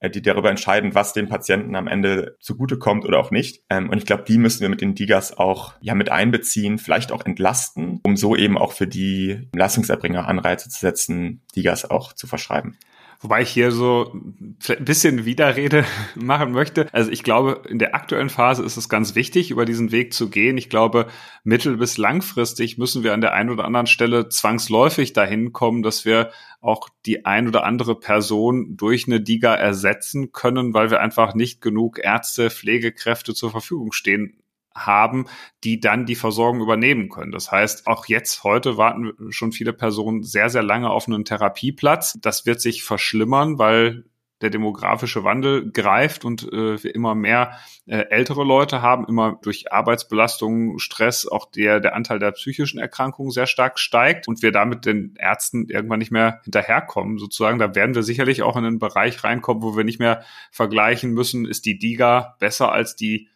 die 0.08 0.22
darüber 0.22 0.50
entscheiden, 0.50 0.94
was 0.94 1.12
dem 1.12 1.28
Patienten 1.28 1.74
am 1.76 1.86
Ende 1.86 2.36
zugutekommt 2.40 3.04
oder 3.04 3.18
auch 3.18 3.30
nicht. 3.30 3.62
Ähm, 3.68 3.90
und 3.90 3.98
ich 3.98 4.06
glaube, 4.06 4.24
die 4.26 4.38
müssen 4.38 4.62
wir 4.62 4.68
mit 4.68 4.80
den 4.80 4.94
Digas 4.94 5.36
auch 5.36 5.74
ja 5.80 5.94
mit 5.94 6.10
einbeziehen, 6.10 6.78
vielleicht 6.78 7.12
auch 7.12 7.26
entlasten, 7.26 8.00
um 8.02 8.16
so 8.16 8.34
eben 8.34 8.56
auch 8.56 8.72
für 8.72 8.86
die 8.86 9.48
Leistungserbringer 9.54 10.26
Anreize 10.26 10.70
zu 10.70 10.80
setzen, 10.80 11.42
Digas 11.54 11.88
auch 11.88 12.14
zu 12.14 12.26
verschreiben. 12.26 12.78
Wobei 13.22 13.42
ich 13.42 13.50
hier 13.50 13.70
so 13.70 14.12
ein 14.14 14.56
bisschen 14.80 15.26
Widerrede 15.26 15.84
machen 16.14 16.52
möchte. 16.52 16.86
Also 16.92 17.10
ich 17.10 17.22
glaube, 17.22 17.62
in 17.68 17.78
der 17.78 17.94
aktuellen 17.94 18.30
Phase 18.30 18.64
ist 18.64 18.78
es 18.78 18.88
ganz 18.88 19.14
wichtig, 19.14 19.50
über 19.50 19.66
diesen 19.66 19.92
Weg 19.92 20.14
zu 20.14 20.30
gehen. 20.30 20.56
Ich 20.56 20.70
glaube, 20.70 21.06
mittel- 21.44 21.76
bis 21.76 21.98
langfristig 21.98 22.78
müssen 22.78 23.02
wir 23.02 23.12
an 23.12 23.20
der 23.20 23.34
einen 23.34 23.50
oder 23.50 23.66
anderen 23.66 23.86
Stelle 23.86 24.30
zwangsläufig 24.30 25.12
dahin 25.12 25.52
kommen, 25.52 25.82
dass 25.82 26.06
wir 26.06 26.30
auch 26.62 26.88
die 27.04 27.26
ein 27.26 27.46
oder 27.46 27.64
andere 27.64 27.94
Person 27.98 28.76
durch 28.78 29.06
eine 29.06 29.20
DIGA 29.20 29.54
ersetzen 29.54 30.32
können, 30.32 30.72
weil 30.72 30.90
wir 30.90 31.00
einfach 31.00 31.34
nicht 31.34 31.60
genug 31.60 31.98
Ärzte, 32.02 32.48
Pflegekräfte 32.48 33.34
zur 33.34 33.50
Verfügung 33.50 33.92
stehen 33.92 34.39
haben, 34.74 35.26
die 35.64 35.80
dann 35.80 36.06
die 36.06 36.14
Versorgung 36.14 36.60
übernehmen 36.60 37.08
können. 37.08 37.32
Das 37.32 37.50
heißt, 37.50 37.86
auch 37.86 38.06
jetzt 38.06 38.44
heute 38.44 38.76
warten 38.76 39.12
schon 39.30 39.52
viele 39.52 39.72
Personen 39.72 40.22
sehr, 40.22 40.48
sehr 40.48 40.62
lange 40.62 40.90
auf 40.90 41.06
einen 41.08 41.24
Therapieplatz. 41.24 42.18
Das 42.20 42.46
wird 42.46 42.60
sich 42.60 42.84
verschlimmern, 42.84 43.58
weil 43.58 44.04
der 44.40 44.50
demografische 44.50 45.22
Wandel 45.22 45.70
greift 45.70 46.24
und 46.24 46.50
äh, 46.50 46.82
wir 46.82 46.94
immer 46.94 47.14
mehr 47.14 47.58
äh, 47.86 48.06
ältere 48.08 48.42
Leute 48.42 48.80
haben, 48.80 49.04
immer 49.06 49.38
durch 49.42 49.70
Arbeitsbelastung, 49.70 50.78
Stress, 50.78 51.26
auch 51.26 51.50
der, 51.50 51.80
der 51.80 51.94
Anteil 51.94 52.18
der 52.18 52.32
psychischen 52.32 52.78
Erkrankungen 52.78 53.32
sehr 53.32 53.46
stark 53.46 53.78
steigt 53.78 54.28
und 54.28 54.40
wir 54.42 54.50
damit 54.50 54.86
den 54.86 55.14
Ärzten 55.18 55.68
irgendwann 55.68 55.98
nicht 55.98 56.10
mehr 56.10 56.40
hinterherkommen, 56.44 57.18
sozusagen. 57.18 57.58
Da 57.58 57.74
werden 57.74 57.94
wir 57.94 58.02
sicherlich 58.02 58.42
auch 58.42 58.56
in 58.56 58.64
einen 58.64 58.78
Bereich 58.78 59.22
reinkommen, 59.24 59.62
wo 59.62 59.76
wir 59.76 59.84
nicht 59.84 59.98
mehr 59.98 60.24
vergleichen 60.50 61.12
müssen, 61.12 61.44
ist 61.44 61.66
die 61.66 61.78
DIGA 61.78 62.36
besser 62.38 62.72
als 62.72 62.96
die 62.96 63.28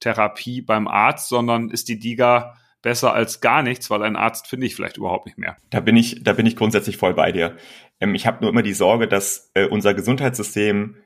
Therapie 0.00 0.62
beim 0.62 0.88
Arzt, 0.88 1.28
sondern 1.28 1.70
ist 1.70 1.88
die 1.88 1.98
DIGA 1.98 2.54
besser 2.82 3.12
als 3.12 3.40
gar 3.40 3.62
nichts, 3.62 3.90
weil 3.90 4.02
ein 4.02 4.16
Arzt 4.16 4.46
finde 4.46 4.66
ich 4.66 4.74
vielleicht 4.74 4.96
überhaupt 4.96 5.26
nicht 5.26 5.38
mehr. 5.38 5.56
Da 5.70 5.80
bin 5.80 5.96
ich, 5.96 6.22
da 6.22 6.32
bin 6.32 6.46
ich 6.46 6.56
grundsätzlich 6.56 6.96
voll 6.96 7.14
bei 7.14 7.32
dir. 7.32 7.56
Ähm, 8.00 8.14
ich 8.14 8.26
habe 8.26 8.38
nur 8.40 8.50
immer 8.50 8.62
die 8.62 8.74
Sorge, 8.74 9.08
dass 9.08 9.50
äh, 9.54 9.66
unser 9.66 9.94
Gesundheitssystem 9.94 10.96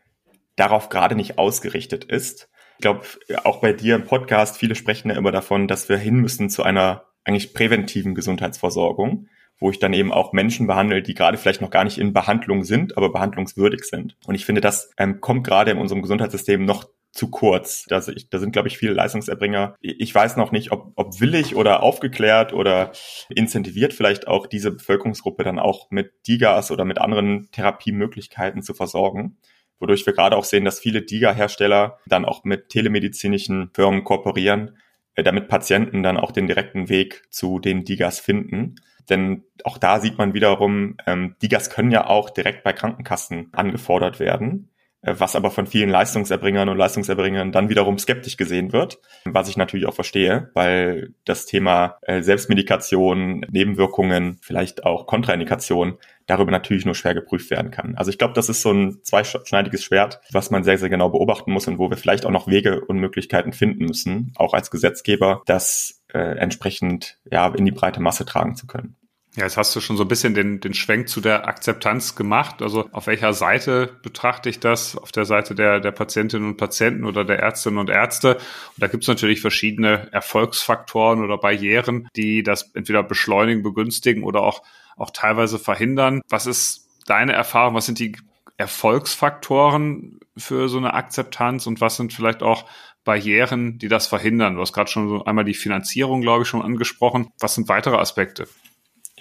darauf 0.56 0.88
gerade 0.88 1.14
nicht 1.14 1.38
ausgerichtet 1.38 2.04
ist. 2.04 2.48
Ich 2.78 2.82
glaube, 2.82 3.06
auch 3.44 3.60
bei 3.60 3.72
dir 3.72 3.94
im 3.94 4.04
Podcast, 4.04 4.58
viele 4.58 4.74
sprechen 4.74 5.08
ja 5.08 5.16
immer 5.16 5.32
davon, 5.32 5.68
dass 5.68 5.88
wir 5.88 5.96
hin 5.96 6.16
müssen 6.16 6.50
zu 6.50 6.62
einer 6.62 7.04
eigentlich 7.24 7.54
präventiven 7.54 8.14
Gesundheitsversorgung, 8.14 9.28
wo 9.58 9.70
ich 9.70 9.78
dann 9.78 9.92
eben 9.92 10.12
auch 10.12 10.32
Menschen 10.32 10.66
behandle, 10.66 11.02
die 11.02 11.14
gerade 11.14 11.38
vielleicht 11.38 11.60
noch 11.60 11.70
gar 11.70 11.84
nicht 11.84 11.98
in 11.98 12.12
Behandlung 12.12 12.64
sind, 12.64 12.96
aber 12.96 13.12
behandlungswürdig 13.12 13.84
sind. 13.84 14.16
Und 14.26 14.34
ich 14.34 14.44
finde, 14.44 14.60
das 14.60 14.90
ähm, 14.98 15.20
kommt 15.20 15.46
gerade 15.46 15.70
in 15.70 15.78
unserem 15.78 16.02
Gesundheitssystem 16.02 16.64
noch 16.64 16.88
zu 17.12 17.30
kurz. 17.30 17.84
Da, 17.84 18.00
da 18.30 18.38
sind, 18.38 18.52
glaube 18.52 18.68
ich, 18.68 18.78
viele 18.78 18.94
Leistungserbringer. 18.94 19.76
Ich 19.80 20.14
weiß 20.14 20.36
noch 20.36 20.50
nicht, 20.50 20.72
ob, 20.72 20.92
ob 20.96 21.20
willig 21.20 21.54
oder 21.54 21.82
aufgeklärt 21.82 22.52
oder 22.52 22.92
incentiviert 23.28 23.92
vielleicht 23.92 24.26
auch 24.26 24.46
diese 24.46 24.72
Bevölkerungsgruppe 24.72 25.44
dann 25.44 25.58
auch 25.58 25.90
mit 25.90 26.12
DIGAs 26.26 26.70
oder 26.70 26.84
mit 26.84 26.98
anderen 26.98 27.50
Therapiemöglichkeiten 27.52 28.62
zu 28.62 28.72
versorgen. 28.72 29.36
Wodurch 29.78 30.06
wir 30.06 30.14
gerade 30.14 30.36
auch 30.36 30.44
sehen, 30.44 30.64
dass 30.64 30.80
viele 30.80 31.02
DIGA-Hersteller 31.02 31.98
dann 32.06 32.24
auch 32.24 32.44
mit 32.44 32.70
telemedizinischen 32.70 33.70
Firmen 33.74 34.04
kooperieren, 34.04 34.78
äh, 35.14 35.22
damit 35.22 35.48
Patienten 35.48 36.02
dann 36.02 36.16
auch 36.16 36.32
den 36.32 36.46
direkten 36.46 36.88
Weg 36.88 37.24
zu 37.30 37.58
den 37.58 37.84
DIGAs 37.84 38.20
finden. 38.20 38.76
Denn 39.10 39.44
auch 39.64 39.78
da 39.78 40.00
sieht 40.00 40.16
man 40.16 40.32
wiederum, 40.32 40.96
ähm, 41.06 41.36
DIGAs 41.42 41.68
können 41.68 41.90
ja 41.90 42.06
auch 42.06 42.30
direkt 42.30 42.62
bei 42.62 42.72
Krankenkassen 42.72 43.52
angefordert 43.52 44.20
werden. 44.20 44.71
Äh, 45.02 45.14
was 45.18 45.36
aber 45.36 45.50
von 45.50 45.66
vielen 45.66 45.90
Leistungserbringern 45.90 46.68
und 46.68 46.78
Leistungserbringern 46.78 47.52
dann 47.52 47.68
wiederum 47.68 47.98
skeptisch 47.98 48.36
gesehen 48.36 48.72
wird, 48.72 49.00
was 49.24 49.48
ich 49.48 49.56
natürlich 49.56 49.86
auch 49.86 49.94
verstehe, 49.94 50.50
weil 50.54 51.14
das 51.24 51.46
Thema 51.46 51.98
äh, 52.02 52.22
Selbstmedikation, 52.22 53.44
Nebenwirkungen, 53.50 54.38
vielleicht 54.40 54.84
auch 54.84 55.06
Kontraindikation 55.06 55.98
darüber 56.26 56.52
natürlich 56.52 56.86
nur 56.86 56.94
schwer 56.94 57.14
geprüft 57.14 57.50
werden 57.50 57.72
kann. 57.72 57.96
Also 57.96 58.10
ich 58.10 58.18
glaube, 58.18 58.34
das 58.34 58.48
ist 58.48 58.62
so 58.62 58.72
ein 58.72 59.00
zweischneidiges 59.02 59.82
Schwert, 59.82 60.20
was 60.30 60.50
man 60.50 60.62
sehr, 60.62 60.78
sehr 60.78 60.88
genau 60.88 61.08
beobachten 61.08 61.52
muss 61.52 61.66
und 61.66 61.78
wo 61.78 61.90
wir 61.90 61.96
vielleicht 61.96 62.24
auch 62.24 62.30
noch 62.30 62.46
Wege 62.46 62.84
und 62.84 62.98
Möglichkeiten 62.98 63.52
finden 63.52 63.84
müssen, 63.86 64.32
auch 64.36 64.54
als 64.54 64.70
Gesetzgeber, 64.70 65.42
das 65.46 66.02
äh, 66.12 66.18
entsprechend 66.18 67.18
ja 67.30 67.48
in 67.48 67.64
die 67.64 67.72
breite 67.72 68.00
Masse 68.00 68.24
tragen 68.24 68.54
zu 68.54 68.66
können. 68.66 68.96
Ja, 69.34 69.44
jetzt 69.44 69.56
hast 69.56 69.74
du 69.74 69.80
schon 69.80 69.96
so 69.96 70.04
ein 70.04 70.08
bisschen 70.08 70.34
den, 70.34 70.60
den 70.60 70.74
Schwenk 70.74 71.08
zu 71.08 71.22
der 71.22 71.48
Akzeptanz 71.48 72.14
gemacht. 72.14 72.60
Also 72.60 72.90
auf 72.92 73.06
welcher 73.06 73.32
Seite 73.32 73.98
betrachte 74.02 74.50
ich 74.50 74.60
das? 74.60 74.94
Auf 74.94 75.10
der 75.10 75.24
Seite 75.24 75.54
der, 75.54 75.80
der 75.80 75.90
Patientinnen 75.90 76.46
und 76.50 76.56
Patienten 76.58 77.06
oder 77.06 77.24
der 77.24 77.38
Ärztinnen 77.38 77.78
und 77.78 77.88
Ärzte. 77.88 78.34
Und 78.34 78.42
da 78.76 78.88
gibt 78.88 79.04
es 79.04 79.08
natürlich 79.08 79.40
verschiedene 79.40 80.12
Erfolgsfaktoren 80.12 81.24
oder 81.24 81.38
Barrieren, 81.38 82.08
die 82.14 82.42
das 82.42 82.72
entweder 82.74 83.02
beschleunigen, 83.02 83.62
begünstigen 83.62 84.22
oder 84.22 84.42
auch, 84.42 84.62
auch 84.98 85.10
teilweise 85.10 85.58
verhindern. 85.58 86.20
Was 86.28 86.44
ist 86.44 86.86
deine 87.06 87.32
Erfahrung? 87.32 87.74
Was 87.74 87.86
sind 87.86 88.00
die 88.00 88.14
Erfolgsfaktoren 88.58 90.20
für 90.36 90.68
so 90.68 90.76
eine 90.76 90.92
Akzeptanz 90.92 91.66
und 91.66 91.80
was 91.80 91.96
sind 91.96 92.12
vielleicht 92.12 92.42
auch 92.42 92.66
Barrieren, 93.04 93.78
die 93.78 93.88
das 93.88 94.08
verhindern? 94.08 94.56
Du 94.56 94.60
hast 94.60 94.74
gerade 94.74 94.90
schon 94.90 95.08
so 95.08 95.24
einmal 95.24 95.46
die 95.46 95.54
Finanzierung, 95.54 96.20
glaube 96.20 96.42
ich, 96.42 96.48
schon 96.48 96.60
angesprochen. 96.60 97.32
Was 97.40 97.54
sind 97.54 97.70
weitere 97.70 97.96
Aspekte? 97.96 98.46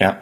Ja, 0.02 0.20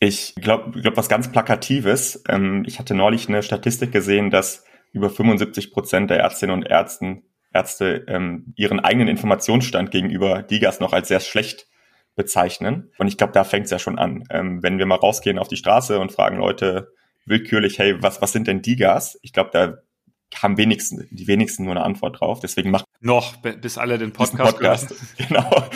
ich 0.00 0.34
glaube, 0.34 0.80
glaub, 0.80 0.96
was 0.96 1.08
ganz 1.08 1.30
Plakatives. 1.30 2.24
Ähm, 2.28 2.64
ich 2.66 2.80
hatte 2.80 2.94
neulich 2.94 3.28
eine 3.28 3.44
Statistik 3.44 3.92
gesehen, 3.92 4.30
dass 4.30 4.64
über 4.92 5.08
75 5.08 5.70
Prozent 5.70 6.10
der 6.10 6.18
Ärztinnen 6.18 6.56
und 6.56 6.62
Ärzten, 6.64 7.22
Ärzte 7.52 8.04
ähm, 8.08 8.52
ihren 8.56 8.80
eigenen 8.80 9.06
Informationsstand 9.06 9.92
gegenüber 9.92 10.42
DIGAS 10.42 10.80
noch 10.80 10.92
als 10.92 11.06
sehr 11.06 11.20
schlecht 11.20 11.68
bezeichnen. 12.16 12.90
Und 12.98 13.06
ich 13.06 13.18
glaube, 13.18 13.32
da 13.32 13.44
fängt 13.44 13.66
es 13.66 13.70
ja 13.70 13.78
schon 13.78 14.00
an. 14.00 14.24
Ähm, 14.30 14.64
wenn 14.64 14.78
wir 14.78 14.86
mal 14.86 14.96
rausgehen 14.96 15.38
auf 15.38 15.46
die 15.46 15.56
Straße 15.56 16.00
und 16.00 16.10
fragen 16.10 16.38
Leute 16.38 16.92
willkürlich, 17.24 17.78
hey, 17.78 18.02
was, 18.02 18.20
was 18.20 18.32
sind 18.32 18.48
denn 18.48 18.62
DIGAS? 18.62 19.16
Ich 19.22 19.32
glaube, 19.32 19.50
da 19.52 19.78
haben 20.34 20.56
wenigsten, 20.56 21.06
die 21.12 21.28
wenigsten 21.28 21.64
nur 21.64 21.76
eine 21.76 21.84
Antwort 21.84 22.20
drauf. 22.20 22.40
Deswegen 22.40 22.72
macht 22.72 22.84
noch, 22.98 23.36
bis 23.36 23.78
alle 23.78 23.96
den 23.96 24.12
Podcast, 24.12 24.56
Podcast 24.56 24.94
genau. 25.18 25.68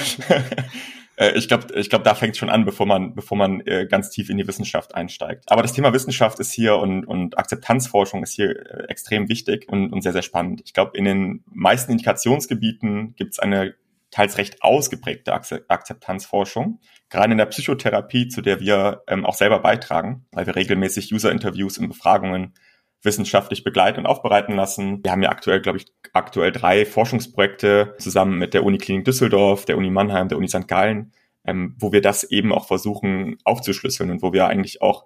Äh, 1.17 1.33
ich 1.37 1.49
glaube, 1.49 1.75
ich 1.75 1.91
glaube, 1.91 2.05
da 2.05 2.15
fängt 2.15 2.33
es 2.33 2.39
schon 2.39 2.51
an, 2.51 2.65
bevor 2.65 2.87
man, 2.87 3.15
bevor 3.15 3.37
man 3.37 3.61
äh, 3.61 3.87
ganz 3.87 4.11
tief 4.11 4.31
in 4.31 4.39
die 4.39 4.47
Wissenschaft 4.47 4.95
einsteigt. 4.95 5.45
Aber 5.47 5.63
das 5.63 5.73
Thema 5.73 5.93
Wissenschaft 5.93 6.41
ist 6.41 6.53
hier 6.53 6.77
und, 6.77 7.05
und 7.05 7.39
Akzeptanzforschung 7.39 8.23
ist 8.23 8.33
hier 8.33 8.51
äh, 8.51 8.85
extrem 8.89 9.29
wichtig 9.29 9.69
und, 9.69 9.93
und 9.93 10.03
sehr, 10.03 10.13
sehr 10.13 10.23
spannend. 10.23 10.63
Ich 10.65 10.73
glaube, 10.73 10.97
in 10.97 11.05
den 11.05 11.45
meisten 11.47 11.93
Indikationsgebieten 11.93 13.15
gibt 13.17 13.35
es 13.35 13.39
eine 13.39 13.75
teils 14.11 14.39
recht 14.39 14.63
ausgeprägte 14.63 15.33
Akzeptanzforschung, 15.33 16.79
gerade 17.11 17.33
in 17.33 17.39
der 17.39 17.47
Psychotherapie, 17.47 18.29
zu 18.29 18.43
der 18.43 18.61
wir 18.61 19.03
ähm, 19.09 19.27
auch 19.27 19.35
selber 19.35 19.59
beitragen, 19.59 20.25
weil 20.31 20.47
wir 20.47 20.55
regelmäßig 20.55 21.13
User-Interviews 21.13 21.79
und 21.79 21.89
Befragungen 21.89 22.55
wissenschaftlich 23.05 23.65
begleiten 23.65 24.01
und 24.01 24.07
aufbereiten 24.07 24.55
lassen. 24.57 25.03
Wir 25.05 25.13
haben 25.13 25.23
ja 25.23 25.31
aktuell, 25.31 25.61
glaube 25.61 25.79
ich, 25.79 25.87
aktuell 26.13 26.53
drei 26.53 26.87
Forschungsprojekte 26.87 27.95
zusammen 27.99 28.39
mit 28.39 28.55
der 28.55 28.65
Uniklinik 28.65 29.05
Düsseldorf, 29.05 29.65
der 29.65 29.77
Uni 29.77 29.91
Mannheim, 29.91 30.29
der 30.29 30.39
Uni 30.39 30.49
St. 30.49 30.67
Gallen, 30.67 31.13
ähm, 31.45 31.75
wo 31.79 31.93
wir 31.93 32.01
das 32.01 32.25
eben 32.25 32.53
auch 32.53 32.67
versuchen 32.67 33.37
aufzuschlüsseln 33.45 34.11
und 34.11 34.23
wo 34.23 34.33
wir 34.33 34.47
eigentlich 34.47 34.81
auch 34.83 35.05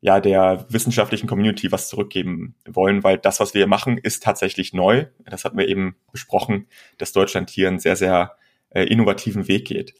ja 0.00 0.20
der 0.20 0.66
wissenschaftlichen 0.68 1.26
Community 1.26 1.72
was 1.72 1.88
zurückgeben 1.88 2.54
wollen, 2.66 3.02
weil 3.04 3.18
das, 3.18 3.40
was 3.40 3.54
wir 3.54 3.66
machen, 3.66 3.98
ist 3.98 4.22
tatsächlich 4.22 4.72
neu. 4.72 5.06
Das 5.24 5.44
hatten 5.44 5.58
wir 5.58 5.68
eben 5.68 5.96
besprochen, 6.12 6.66
dass 6.98 7.12
Deutschland 7.12 7.50
hier 7.50 7.68
einen 7.68 7.80
sehr, 7.80 7.96
sehr 7.96 8.36
äh, 8.70 8.84
innovativen 8.84 9.48
Weg 9.48 9.66
geht. 9.66 9.94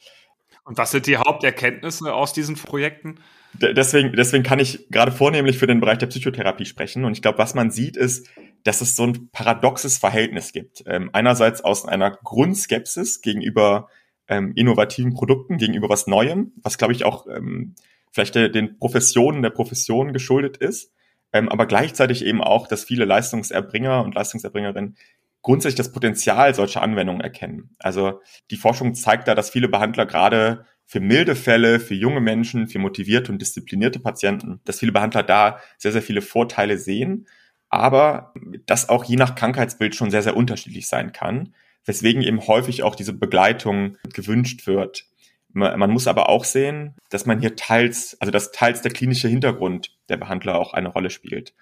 Und 0.65 0.77
was 0.77 0.91
sind 0.91 1.07
die 1.07 1.17
Haupterkenntnisse 1.17 2.13
aus 2.13 2.33
diesen 2.33 2.55
Projekten? 2.57 3.21
Deswegen, 3.61 4.13
deswegen 4.13 4.45
kann 4.45 4.59
ich 4.59 4.89
gerade 4.91 5.13
vornehmlich 5.13 5.59
für 5.59 5.67
den 5.67 5.81
Bereich 5.81 5.99
der 5.99 6.07
Psychotherapie 6.07 6.65
sprechen. 6.65 7.05
Und 7.05 7.13
ich 7.13 7.23
glaube, 7.23 7.39
was 7.39 7.55
man 7.55 7.71
sieht, 7.71 7.97
ist, 7.97 8.29
dass 8.65 8.81
es 8.81 8.97
so 8.97 9.05
ein 9.05 9.29
paradoxes 9.31 9.99
Verhältnis 9.99 10.53
gibt. 10.53 10.85
Ähm, 10.87 11.11
einerseits 11.13 11.63
aus 11.63 11.87
einer 11.87 12.11
Grundskepsis 12.11 13.21
gegenüber 13.21 13.89
ähm, 14.29 14.53
innovativen 14.55 15.15
Produkten, 15.15 15.59
gegenüber 15.59 15.89
was 15.89 16.07
Neuem, 16.07 16.53
was 16.63 16.79
glaube 16.79 16.93
ich 16.93 17.05
auch 17.05 17.27
ähm, 17.27 17.75
vielleicht 18.13 18.35
der, 18.35 18.49
den 18.49 18.79
Professionen 18.79 19.43
der 19.43 19.51
Profession 19.51 20.13
geschuldet 20.13 20.57
ist, 20.57 20.93
ähm, 21.33 21.49
aber 21.49 21.67
gleichzeitig 21.67 22.25
eben 22.25 22.43
auch, 22.43 22.67
dass 22.67 22.85
viele 22.85 23.05
Leistungserbringer 23.05 24.03
und 24.03 24.15
Leistungserbringerinnen 24.15 24.97
grundsätzlich 25.43 25.77
das 25.77 25.93
Potenzial 25.93 26.55
solcher 26.55 26.83
Anwendungen 26.83 27.21
erkennen. 27.21 27.71
Also 27.79 28.21
die 28.51 28.57
Forschung 28.57 28.95
zeigt 28.95 29.29
da, 29.29 29.35
dass 29.35 29.51
viele 29.51 29.69
Behandler 29.69 30.07
gerade 30.07 30.65
für 30.89 31.01
milde 31.01 31.37
Fälle, 31.37 31.81
für 31.81 31.95
junge 31.95 32.23
Menschen, 32.23 32.67
für 32.67 32.79
motivierte 32.79 33.31
und 33.31 33.43
disziplinierte 33.43 34.01
Patienten, 34.01 34.61
dass 34.65 34.79
viele 34.79 34.91
Behandler 34.91 35.23
da 35.23 35.61
sehr, 35.77 35.93
sehr 35.93 36.01
viele 36.01 36.23
Vorteile 36.23 36.79
sehen, 36.79 37.27
aber 37.69 38.33
das 38.65 38.89
auch 38.89 39.05
je 39.05 39.17
nach 39.17 39.35
Krankheitsbild 39.35 39.95
schon 39.95 40.11
sehr, 40.11 40.23
sehr 40.23 40.35
unterschiedlich 40.35 40.89
sein 40.89 41.13
kann, 41.13 41.55
weswegen 41.85 42.23
eben 42.23 42.47
häufig 42.47 42.85
auch 42.85 42.95
diese 42.95 43.13
Begleitung 43.13 43.99
gewünscht 44.15 44.67
wird. 44.67 45.05
Man 45.53 45.91
muss 45.91 46.07
aber 46.07 46.31
auch 46.31 46.45
sehen, 46.45 46.95
dass 47.11 47.27
man 47.27 47.39
hier 47.39 47.55
teils, 47.55 48.17
also 48.19 48.31
dass 48.31 48.51
teils 48.51 48.81
der 48.81 48.93
klinische 48.93 49.29
Hintergrund 49.29 49.95
der 50.09 50.17
Behandler 50.17 50.59
auch 50.59 50.73
eine 50.73 50.89
Rolle 50.89 51.11
spielt. 51.11 51.53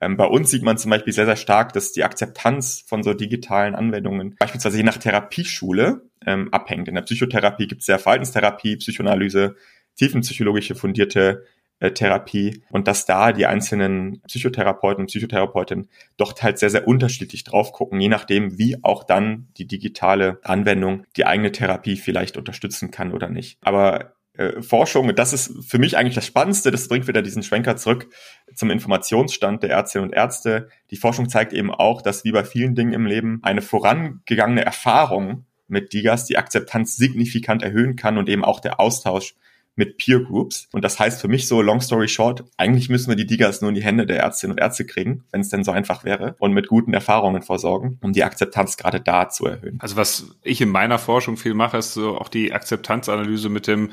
Ähm, 0.00 0.16
bei 0.16 0.26
uns 0.26 0.50
sieht 0.50 0.62
man 0.62 0.78
zum 0.78 0.90
Beispiel 0.90 1.12
sehr, 1.12 1.26
sehr 1.26 1.36
stark, 1.36 1.72
dass 1.72 1.92
die 1.92 2.04
Akzeptanz 2.04 2.84
von 2.86 3.02
so 3.02 3.14
digitalen 3.14 3.74
Anwendungen 3.74 4.36
beispielsweise 4.38 4.76
je 4.78 4.82
nach 4.82 4.98
Therapieschule 4.98 6.02
ähm, 6.26 6.52
abhängt. 6.52 6.88
In 6.88 6.94
der 6.94 7.02
Psychotherapie 7.02 7.66
gibt 7.66 7.82
es 7.82 7.86
ja 7.86 7.98
Verhaltenstherapie, 7.98 8.76
Psychoanalyse, 8.76 9.56
tiefenpsychologische 9.96 10.74
fundierte 10.74 11.44
äh, 11.78 11.90
Therapie 11.90 12.62
und 12.70 12.88
dass 12.88 13.04
da 13.04 13.32
die 13.32 13.46
einzelnen 13.46 14.22
Psychotherapeuten 14.22 15.02
und 15.02 15.06
Psychotherapeutinnen 15.08 15.88
doch 16.16 16.34
halt 16.40 16.58
sehr, 16.58 16.70
sehr 16.70 16.88
unterschiedlich 16.88 17.44
drauf 17.44 17.72
gucken, 17.72 18.00
je 18.00 18.08
nachdem, 18.08 18.58
wie 18.58 18.82
auch 18.82 19.04
dann 19.04 19.48
die 19.58 19.66
digitale 19.66 20.38
Anwendung 20.42 21.04
die 21.16 21.26
eigene 21.26 21.52
Therapie 21.52 21.96
vielleicht 21.96 22.38
unterstützen 22.38 22.90
kann 22.90 23.12
oder 23.12 23.28
nicht. 23.28 23.58
Aber 23.62 24.15
äh, 24.38 24.62
Forschung, 24.62 25.14
das 25.14 25.32
ist 25.32 25.52
für 25.66 25.78
mich 25.78 25.96
eigentlich 25.96 26.14
das 26.14 26.26
Spannendste, 26.26 26.70
das 26.70 26.88
bringt 26.88 27.08
wieder 27.08 27.22
diesen 27.22 27.42
Schwenker 27.42 27.76
zurück 27.76 28.08
zum 28.54 28.70
Informationsstand 28.70 29.62
der 29.62 29.70
Ärztinnen 29.70 30.08
und 30.08 30.14
Ärzte. 30.14 30.68
Die 30.90 30.96
Forschung 30.96 31.28
zeigt 31.28 31.52
eben 31.52 31.72
auch, 31.72 32.02
dass 32.02 32.24
wie 32.24 32.32
bei 32.32 32.44
vielen 32.44 32.74
Dingen 32.74 32.92
im 32.92 33.06
Leben 33.06 33.40
eine 33.42 33.62
vorangegangene 33.62 34.64
Erfahrung 34.64 35.46
mit 35.68 35.92
Digas 35.92 36.26
die 36.26 36.38
Akzeptanz 36.38 36.96
signifikant 36.96 37.62
erhöhen 37.62 37.96
kann 37.96 38.18
und 38.18 38.28
eben 38.28 38.44
auch 38.44 38.60
der 38.60 38.78
Austausch 38.78 39.34
mit 39.76 39.98
Peer 39.98 40.20
Groups. 40.20 40.68
Und 40.72 40.82
das 40.84 40.98
heißt 40.98 41.20
für 41.20 41.28
mich 41.28 41.46
so, 41.46 41.62
long 41.62 41.80
story 41.80 42.08
short, 42.08 42.44
eigentlich 42.56 42.88
müssen 42.88 43.08
wir 43.08 43.16
die 43.16 43.26
Digas 43.26 43.60
nur 43.60 43.68
in 43.68 43.74
die 43.74 43.84
Hände 43.84 44.06
der 44.06 44.18
Ärztinnen 44.18 44.52
und 44.52 44.60
Ärzte 44.60 44.84
kriegen, 44.84 45.24
wenn 45.30 45.42
es 45.42 45.50
denn 45.50 45.64
so 45.64 45.70
einfach 45.70 46.04
wäre, 46.04 46.34
und 46.38 46.52
mit 46.52 46.68
guten 46.68 46.94
Erfahrungen 46.94 47.42
versorgen, 47.42 47.98
um 48.02 48.12
die 48.12 48.24
Akzeptanz 48.24 48.76
gerade 48.76 49.00
da 49.00 49.28
zu 49.28 49.46
erhöhen. 49.46 49.78
Also 49.80 49.96
was 49.96 50.36
ich 50.42 50.60
in 50.60 50.70
meiner 50.70 50.98
Forschung 50.98 51.36
viel 51.36 51.54
mache, 51.54 51.78
ist 51.78 51.94
so 51.94 52.18
auch 52.18 52.28
die 52.28 52.52
Akzeptanzanalyse 52.52 53.48
mit 53.48 53.66
dem 53.66 53.90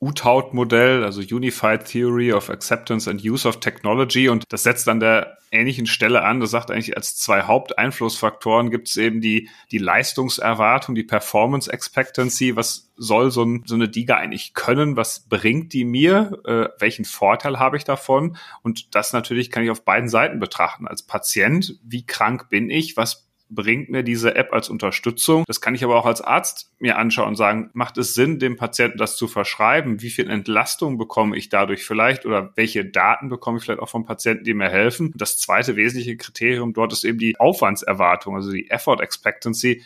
UTAUT-Modell, 0.00 1.04
also 1.04 1.20
Unified 1.20 1.84
Theory 1.84 2.32
of 2.32 2.50
Acceptance 2.50 3.10
and 3.10 3.24
Use 3.24 3.46
of 3.46 3.60
Technology. 3.60 4.28
Und 4.28 4.44
das 4.48 4.62
setzt 4.62 4.88
an 4.88 5.00
der 5.00 5.38
ähnlichen 5.50 5.86
Stelle 5.86 6.22
an. 6.22 6.40
Das 6.40 6.50
sagt 6.50 6.70
eigentlich, 6.70 6.96
als 6.96 7.16
zwei 7.16 7.42
Haupteinflussfaktoren 7.42 8.70
gibt 8.70 8.88
es 8.88 8.96
eben 8.96 9.20
die, 9.20 9.48
die 9.70 9.78
Leistungserwartung, 9.78 10.94
die 10.94 11.04
Performance 11.04 11.72
Expectancy. 11.72 12.56
Was 12.56 12.90
soll 12.96 13.30
so, 13.30 13.44
ein, 13.44 13.62
so 13.66 13.74
eine 13.74 13.88
Diga 13.88 14.16
eigentlich 14.16 14.54
können? 14.54 14.96
Was 14.96 15.28
bringt 15.28 15.72
die 15.72 15.84
mir? 15.84 16.40
Äh, 16.44 16.68
welchen 16.80 17.04
Vorteil 17.04 17.58
habe 17.58 17.76
ich 17.76 17.84
davon? 17.84 18.36
Und 18.62 18.94
das 18.94 19.12
natürlich 19.12 19.50
kann 19.50 19.64
ich 19.64 19.70
auf 19.70 19.84
beiden 19.84 20.08
Seiten 20.08 20.38
betrachten. 20.38 20.86
Als 20.86 21.02
Patient, 21.02 21.78
wie 21.82 22.06
krank 22.06 22.48
bin 22.48 22.70
ich? 22.70 22.96
Was 22.96 23.24
bringt 23.54 23.90
mir 23.90 24.02
diese 24.02 24.34
App 24.34 24.52
als 24.52 24.68
Unterstützung. 24.68 25.44
Das 25.46 25.60
kann 25.60 25.74
ich 25.74 25.84
aber 25.84 25.96
auch 25.96 26.06
als 26.06 26.20
Arzt 26.20 26.72
mir 26.78 26.98
anschauen 26.98 27.28
und 27.28 27.36
sagen, 27.36 27.70
macht 27.72 27.98
es 27.98 28.14
Sinn, 28.14 28.38
dem 28.38 28.56
Patienten 28.56 28.98
das 28.98 29.16
zu 29.16 29.28
verschreiben? 29.28 30.02
Wie 30.02 30.10
viel 30.10 30.30
Entlastung 30.30 30.98
bekomme 30.98 31.36
ich 31.36 31.48
dadurch 31.48 31.84
vielleicht 31.84 32.26
oder 32.26 32.52
welche 32.56 32.84
Daten 32.84 33.28
bekomme 33.28 33.58
ich 33.58 33.64
vielleicht 33.64 33.80
auch 33.80 33.88
vom 33.88 34.04
Patienten, 34.04 34.44
die 34.44 34.54
mir 34.54 34.68
helfen? 34.68 35.12
Das 35.14 35.38
zweite 35.38 35.76
wesentliche 35.76 36.16
Kriterium 36.16 36.72
dort 36.72 36.92
ist 36.92 37.04
eben 37.04 37.18
die 37.18 37.38
Aufwandserwartung, 37.38 38.34
also 38.34 38.50
die 38.50 38.70
Effort 38.70 39.00
Expectancy. 39.00 39.82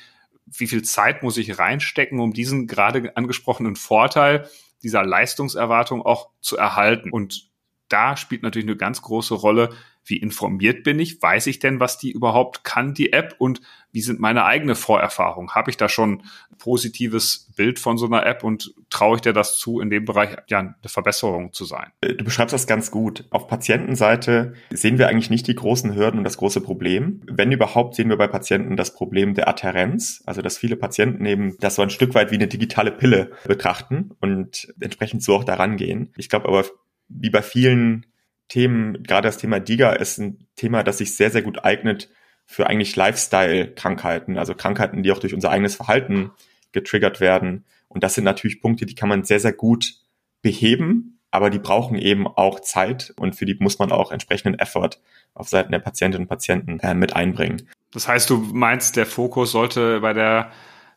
Wie 0.56 0.66
viel 0.66 0.82
Zeit 0.82 1.22
muss 1.22 1.36
ich 1.36 1.58
reinstecken, 1.58 2.20
um 2.20 2.32
diesen 2.32 2.66
gerade 2.66 3.16
angesprochenen 3.16 3.76
Vorteil 3.76 4.48
dieser 4.82 5.04
Leistungserwartung 5.04 6.02
auch 6.02 6.30
zu 6.40 6.56
erhalten? 6.56 7.10
Und 7.10 7.50
da 7.88 8.16
spielt 8.16 8.42
natürlich 8.42 8.68
eine 8.68 8.76
ganz 8.76 9.02
große 9.02 9.34
Rolle, 9.34 9.70
wie 10.08 10.16
informiert 10.16 10.84
bin 10.84 10.98
ich? 10.98 11.20
Weiß 11.20 11.46
ich 11.46 11.58
denn, 11.58 11.80
was 11.80 11.98
die 11.98 12.10
überhaupt 12.10 12.64
kann, 12.64 12.94
die 12.94 13.12
App? 13.12 13.34
Und 13.38 13.60
wie 13.92 14.00
sind 14.00 14.20
meine 14.20 14.44
eigene 14.44 14.74
Vorerfahrungen? 14.74 15.54
Habe 15.54 15.70
ich 15.70 15.76
da 15.76 15.88
schon 15.88 16.22
ein 16.50 16.58
positives 16.58 17.52
Bild 17.56 17.78
von 17.78 17.98
so 17.98 18.06
einer 18.06 18.24
App 18.24 18.44
und 18.44 18.74
traue 18.90 19.16
ich 19.16 19.22
dir 19.22 19.32
das 19.32 19.58
zu, 19.58 19.80
in 19.80 19.90
dem 19.90 20.04
Bereich 20.04 20.36
ja 20.48 20.60
eine 20.60 20.74
Verbesserung 20.86 21.52
zu 21.52 21.64
sein? 21.64 21.90
Du 22.00 22.24
beschreibst 22.24 22.52
das 22.52 22.66
ganz 22.66 22.90
gut. 22.90 23.24
Auf 23.30 23.48
Patientenseite 23.48 24.54
sehen 24.70 24.98
wir 24.98 25.08
eigentlich 25.08 25.30
nicht 25.30 25.46
die 25.46 25.54
großen 25.54 25.94
Hürden 25.94 26.18
und 26.18 26.24
das 26.24 26.38
große 26.38 26.60
Problem. 26.60 27.22
Wenn 27.26 27.52
überhaupt, 27.52 27.94
sehen 27.94 28.08
wir 28.08 28.16
bei 28.16 28.28
Patienten 28.28 28.76
das 28.76 28.94
Problem 28.94 29.34
der 29.34 29.48
Adherenz, 29.48 30.22
also 30.26 30.42
dass 30.42 30.58
viele 30.58 30.76
Patienten 30.76 31.26
eben 31.26 31.56
das 31.60 31.74
so 31.74 31.82
ein 31.82 31.90
Stück 31.90 32.14
weit 32.14 32.30
wie 32.30 32.36
eine 32.36 32.48
digitale 32.48 32.92
Pille 32.92 33.32
betrachten 33.46 34.10
und 34.20 34.72
entsprechend 34.80 35.22
so 35.22 35.36
auch 35.36 35.44
daran 35.44 35.76
gehen. 35.76 36.12
Ich 36.16 36.28
glaube 36.28 36.48
aber, 36.48 36.64
wie 37.08 37.30
bei 37.30 37.42
vielen 37.42 38.06
Themen, 38.48 39.02
gerade 39.02 39.28
das 39.28 39.38
Thema 39.38 39.60
DIGA 39.60 39.92
ist 39.92 40.18
ein 40.18 40.46
Thema, 40.56 40.82
das 40.82 40.98
sich 40.98 41.14
sehr, 41.14 41.30
sehr 41.30 41.42
gut 41.42 41.64
eignet 41.64 42.10
für 42.46 42.66
eigentlich 42.66 42.96
Lifestyle-Krankheiten, 42.96 44.38
also 44.38 44.54
Krankheiten, 44.54 45.02
die 45.02 45.12
auch 45.12 45.18
durch 45.18 45.34
unser 45.34 45.50
eigenes 45.50 45.76
Verhalten 45.76 46.30
getriggert 46.72 47.20
werden. 47.20 47.64
Und 47.88 48.02
das 48.02 48.14
sind 48.14 48.24
natürlich 48.24 48.60
Punkte, 48.60 48.86
die 48.86 48.94
kann 48.94 49.08
man 49.08 49.24
sehr, 49.24 49.40
sehr 49.40 49.52
gut 49.52 49.96
beheben, 50.40 51.20
aber 51.30 51.50
die 51.50 51.58
brauchen 51.58 51.98
eben 51.98 52.26
auch 52.26 52.60
Zeit 52.60 53.12
und 53.18 53.36
für 53.36 53.44
die 53.44 53.56
muss 53.58 53.78
man 53.78 53.92
auch 53.92 54.12
entsprechenden 54.12 54.58
Effort 54.58 54.90
auf 55.34 55.48
Seiten 55.48 55.72
der 55.72 55.78
Patientinnen 55.78 56.24
und 56.24 56.28
Patienten 56.28 56.80
äh, 56.80 56.94
mit 56.94 57.14
einbringen. 57.14 57.68
Das 57.92 58.08
heißt, 58.08 58.30
du 58.30 58.38
meinst, 58.38 58.96
der 58.96 59.06
Fokus 59.06 59.52
sollte 59.52 60.00
bei 60.00 60.14
der 60.14 60.50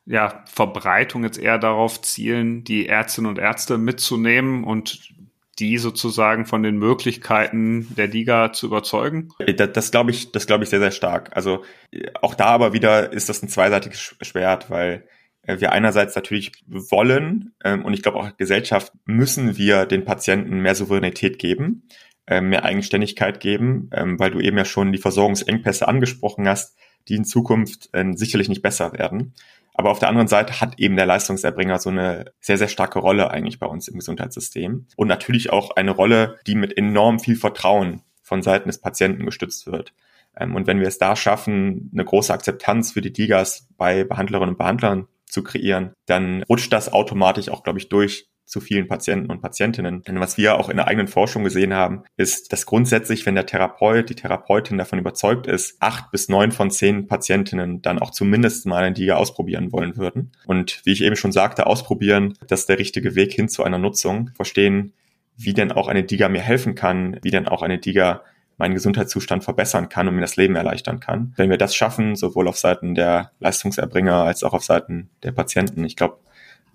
ja, 0.05 0.43
Verbreitung 0.51 1.23
jetzt 1.23 1.37
eher 1.37 1.57
darauf 1.57 2.01
zielen, 2.01 2.63
die 2.63 2.87
Ärztinnen 2.87 3.29
und 3.29 3.39
Ärzte 3.39 3.77
mitzunehmen 3.77 4.63
und 4.63 5.13
die 5.61 5.77
sozusagen 5.77 6.45
von 6.45 6.63
den 6.63 6.77
Möglichkeiten 6.77 7.87
der 7.95 8.07
Liga 8.07 8.51
zu 8.51 8.65
überzeugen? 8.65 9.29
Das, 9.55 9.71
das 9.71 9.91
glaube 9.91 10.11
ich, 10.11 10.31
das 10.31 10.47
glaube 10.47 10.63
ich 10.63 10.69
sehr, 10.71 10.79
sehr 10.79 10.91
stark. 10.91 11.29
Also 11.35 11.63
auch 12.21 12.33
da 12.33 12.47
aber 12.47 12.73
wieder 12.73 13.13
ist 13.13 13.29
das 13.29 13.43
ein 13.43 13.49
zweiseitiges 13.49 14.15
Schwert, 14.21 14.71
weil 14.71 15.07
äh, 15.43 15.59
wir 15.59 15.71
einerseits 15.71 16.15
natürlich 16.15 16.51
wollen 16.67 17.53
ähm, 17.63 17.85
und 17.85 17.93
ich 17.93 18.01
glaube 18.01 18.17
auch 18.17 18.35
Gesellschaft 18.37 18.91
müssen 19.05 19.57
wir 19.57 19.85
den 19.85 20.03
Patienten 20.03 20.61
mehr 20.61 20.75
Souveränität 20.75 21.37
geben, 21.37 21.87
äh, 22.25 22.41
mehr 22.41 22.65
Eigenständigkeit 22.65 23.39
geben, 23.39 23.89
ähm, 23.93 24.19
weil 24.19 24.31
du 24.31 24.39
eben 24.39 24.57
ja 24.57 24.65
schon 24.65 24.91
die 24.91 24.99
Versorgungsengpässe 24.99 25.87
angesprochen 25.87 26.47
hast, 26.47 26.75
die 27.07 27.15
in 27.15 27.25
Zukunft 27.25 27.89
äh, 27.93 28.11
sicherlich 28.13 28.49
nicht 28.49 28.63
besser 28.63 28.93
werden. 28.93 29.33
Aber 29.81 29.89
auf 29.89 29.97
der 29.97 30.09
anderen 30.09 30.27
Seite 30.27 30.61
hat 30.61 30.77
eben 30.77 30.95
der 30.95 31.07
Leistungserbringer 31.07 31.79
so 31.79 31.89
eine 31.89 32.33
sehr, 32.39 32.59
sehr 32.59 32.67
starke 32.67 32.99
Rolle 32.99 33.31
eigentlich 33.31 33.57
bei 33.57 33.65
uns 33.65 33.87
im 33.87 33.97
Gesundheitssystem. 33.97 34.85
Und 34.95 35.07
natürlich 35.07 35.49
auch 35.49 35.75
eine 35.75 35.89
Rolle, 35.89 36.37
die 36.45 36.53
mit 36.53 36.77
enorm 36.77 37.17
viel 37.17 37.35
Vertrauen 37.35 38.03
von 38.21 38.43
Seiten 38.43 38.69
des 38.69 38.79
Patienten 38.79 39.25
gestützt 39.25 39.65
wird. 39.65 39.95
Ähm, 40.37 40.53
und 40.53 40.67
wenn 40.67 40.79
wir 40.79 40.87
es 40.87 40.99
da 40.99 41.15
schaffen, 41.15 41.89
eine 41.93 42.05
große 42.05 42.31
Akzeptanz 42.31 42.91
für 42.91 43.01
die 43.01 43.11
Digas 43.11 43.69
bei 43.75 44.03
Behandlerinnen 44.03 44.49
und 44.49 44.59
Behandlern 44.59 45.07
zu 45.25 45.41
kreieren, 45.41 45.93
dann 46.05 46.43
rutscht 46.43 46.71
das 46.71 46.93
automatisch 46.93 47.49
auch, 47.49 47.63
glaube 47.63 47.79
ich, 47.79 47.89
durch 47.89 48.29
zu 48.45 48.59
vielen 48.59 48.87
Patienten 48.87 49.31
und 49.31 49.41
Patientinnen. 49.41 50.03
Denn 50.03 50.19
was 50.19 50.37
wir 50.37 50.59
auch 50.59 50.69
in 50.69 50.77
der 50.77 50.87
eigenen 50.87 51.07
Forschung 51.07 51.43
gesehen 51.43 51.73
haben, 51.73 52.03
ist, 52.17 52.51
dass 52.51 52.65
grundsätzlich, 52.65 53.25
wenn 53.25 53.35
der 53.35 53.45
Therapeut, 53.45 54.09
die 54.09 54.15
Therapeutin 54.15 54.77
davon 54.77 54.99
überzeugt 54.99 55.47
ist, 55.47 55.77
acht 55.79 56.11
bis 56.11 56.27
neun 56.27 56.51
von 56.51 56.69
zehn 56.69 57.07
Patientinnen 57.07 57.81
dann 57.81 57.99
auch 57.99 58.11
zumindest 58.11 58.65
mal 58.65 58.83
eine 58.83 58.93
Diga 58.93 59.15
ausprobieren 59.15 59.71
wollen 59.71 59.95
würden. 59.95 60.31
Und 60.45 60.81
wie 60.83 60.91
ich 60.91 61.03
eben 61.03 61.15
schon 61.15 61.31
sagte, 61.31 61.65
ausprobieren, 61.65 62.37
das 62.47 62.61
ist 62.61 62.69
der 62.69 62.79
richtige 62.79 63.15
Weg 63.15 63.31
hin 63.33 63.47
zu 63.47 63.63
einer 63.63 63.77
Nutzung. 63.77 64.31
Verstehen, 64.35 64.93
wie 65.37 65.53
denn 65.53 65.71
auch 65.71 65.87
eine 65.87 66.03
Diga 66.03 66.29
mir 66.29 66.41
helfen 66.41 66.75
kann, 66.75 67.19
wie 67.21 67.31
denn 67.31 67.47
auch 67.47 67.61
eine 67.61 67.77
Diga 67.77 68.21
meinen 68.57 68.75
Gesundheitszustand 68.75 69.43
verbessern 69.43 69.89
kann 69.89 70.07
und 70.07 70.15
mir 70.15 70.21
das 70.21 70.35
Leben 70.35 70.55
erleichtern 70.55 70.99
kann. 70.99 71.33
Wenn 71.35 71.49
wir 71.49 71.57
das 71.57 71.75
schaffen, 71.75 72.15
sowohl 72.15 72.47
auf 72.47 72.57
Seiten 72.57 72.93
der 72.93 73.31
Leistungserbringer 73.39 74.13
als 74.13 74.43
auch 74.43 74.53
auf 74.53 74.63
Seiten 74.63 75.09
der 75.23 75.31
Patienten, 75.31 75.83
ich 75.83 75.95
glaube, 75.95 76.19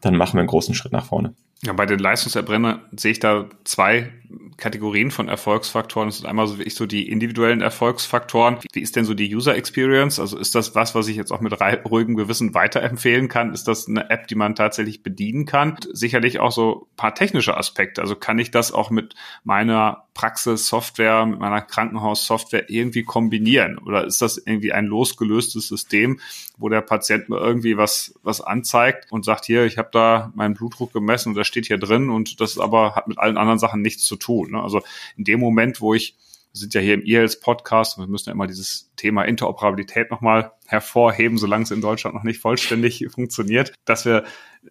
dann 0.00 0.16
machen 0.16 0.34
wir 0.34 0.40
einen 0.40 0.48
großen 0.48 0.74
Schritt 0.74 0.92
nach 0.92 1.06
vorne. 1.06 1.34
Ja, 1.62 1.72
bei 1.72 1.86
den 1.86 1.98
Leistungserbrennern 1.98 2.82
sehe 2.96 3.12
ich 3.12 3.18
da 3.18 3.48
zwei 3.64 4.12
Kategorien 4.58 5.10
von 5.10 5.28
Erfolgsfaktoren. 5.28 6.08
Das 6.08 6.18
ist 6.18 6.26
einmal 6.26 6.46
so 6.46 6.58
wie 6.58 6.64
ich 6.64 6.74
so 6.74 6.84
die 6.84 7.08
individuellen 7.08 7.62
Erfolgsfaktoren. 7.62 8.58
Wie 8.72 8.80
ist 8.80 8.94
denn 8.94 9.06
so 9.06 9.14
die 9.14 9.34
User 9.34 9.56
Experience? 9.56 10.20
Also 10.20 10.38
ist 10.38 10.54
das 10.54 10.74
was, 10.74 10.94
was 10.94 11.08
ich 11.08 11.16
jetzt 11.16 11.32
auch 11.32 11.40
mit 11.40 11.58
ruhigem 11.60 12.14
Gewissen 12.14 12.52
weiterempfehlen 12.54 13.28
kann? 13.28 13.54
Ist 13.54 13.68
das 13.68 13.88
eine 13.88 14.10
App, 14.10 14.26
die 14.28 14.34
man 14.34 14.54
tatsächlich 14.54 15.02
bedienen 15.02 15.46
kann? 15.46 15.76
Sicherlich 15.92 16.40
auch 16.40 16.52
so 16.52 16.88
paar 16.96 17.14
technische 17.14 17.56
Aspekte. 17.56 18.02
Also 18.02 18.16
kann 18.16 18.38
ich 18.38 18.50
das 18.50 18.72
auch 18.72 18.90
mit 18.90 19.14
meiner 19.42 20.05
Praxissoftware, 20.16 21.26
mit 21.26 21.38
meiner 21.38 21.60
Krankenhaussoftware 21.60 22.70
irgendwie 22.70 23.02
kombinieren? 23.02 23.76
Oder 23.76 24.04
ist 24.04 24.22
das 24.22 24.38
irgendwie 24.38 24.72
ein 24.72 24.86
losgelöstes 24.86 25.68
System, 25.68 26.20
wo 26.56 26.70
der 26.70 26.80
Patient 26.80 27.28
mir 27.28 27.36
irgendwie 27.36 27.76
was, 27.76 28.14
was 28.22 28.40
anzeigt 28.40 29.12
und 29.12 29.26
sagt, 29.26 29.44
hier, 29.44 29.66
ich 29.66 29.76
habe 29.76 29.90
da 29.92 30.32
meinen 30.34 30.54
Blutdruck 30.54 30.94
gemessen 30.94 31.28
und 31.28 31.34
das 31.34 31.46
steht 31.46 31.66
hier 31.66 31.76
drin 31.76 32.08
und 32.08 32.40
das 32.40 32.58
aber 32.58 32.94
hat 32.94 33.08
mit 33.08 33.18
allen 33.18 33.36
anderen 33.36 33.58
Sachen 33.58 33.82
nichts 33.82 34.04
zu 34.04 34.16
tun. 34.16 34.52
Ne? 34.52 34.62
Also 34.62 34.80
in 35.18 35.24
dem 35.24 35.38
Moment, 35.38 35.82
wo 35.82 35.92
ich 35.92 36.16
wir 36.56 36.60
sind 36.60 36.72
ja 36.72 36.80
hier 36.80 36.94
im 36.94 37.04
IELTS 37.04 37.40
Podcast 37.40 37.98
und 37.98 38.04
wir 38.04 38.10
müssen 38.10 38.30
ja 38.30 38.32
immer 38.32 38.46
dieses 38.46 38.90
Thema 38.96 39.24
Interoperabilität 39.24 40.10
nochmal 40.10 40.52
hervorheben, 40.64 41.36
solange 41.36 41.64
es 41.64 41.70
in 41.70 41.82
Deutschland 41.82 42.16
noch 42.16 42.22
nicht 42.22 42.40
vollständig 42.40 43.04
funktioniert, 43.10 43.74
dass 43.84 44.06
wir 44.06 44.24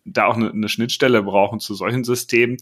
da 0.03 0.25
auch 0.25 0.35
eine, 0.35 0.49
eine 0.49 0.67
Schnittstelle 0.67 1.21
brauchen 1.21 1.59
zu 1.59 1.75
solchen 1.75 2.03
Systemen. 2.03 2.57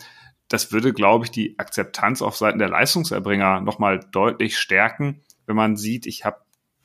Das 0.49 0.71
würde, 0.71 0.93
glaube 0.93 1.25
ich, 1.25 1.31
die 1.31 1.57
Akzeptanz 1.57 2.21
auf 2.21 2.35
Seiten 2.35 2.59
der 2.59 2.69
Leistungserbringer 2.69 3.61
nochmal 3.61 3.99
deutlich 4.11 4.57
stärken, 4.57 5.21
wenn 5.45 5.55
man 5.55 5.75
sieht, 5.75 6.05
ich 6.05 6.25
habe 6.25 6.37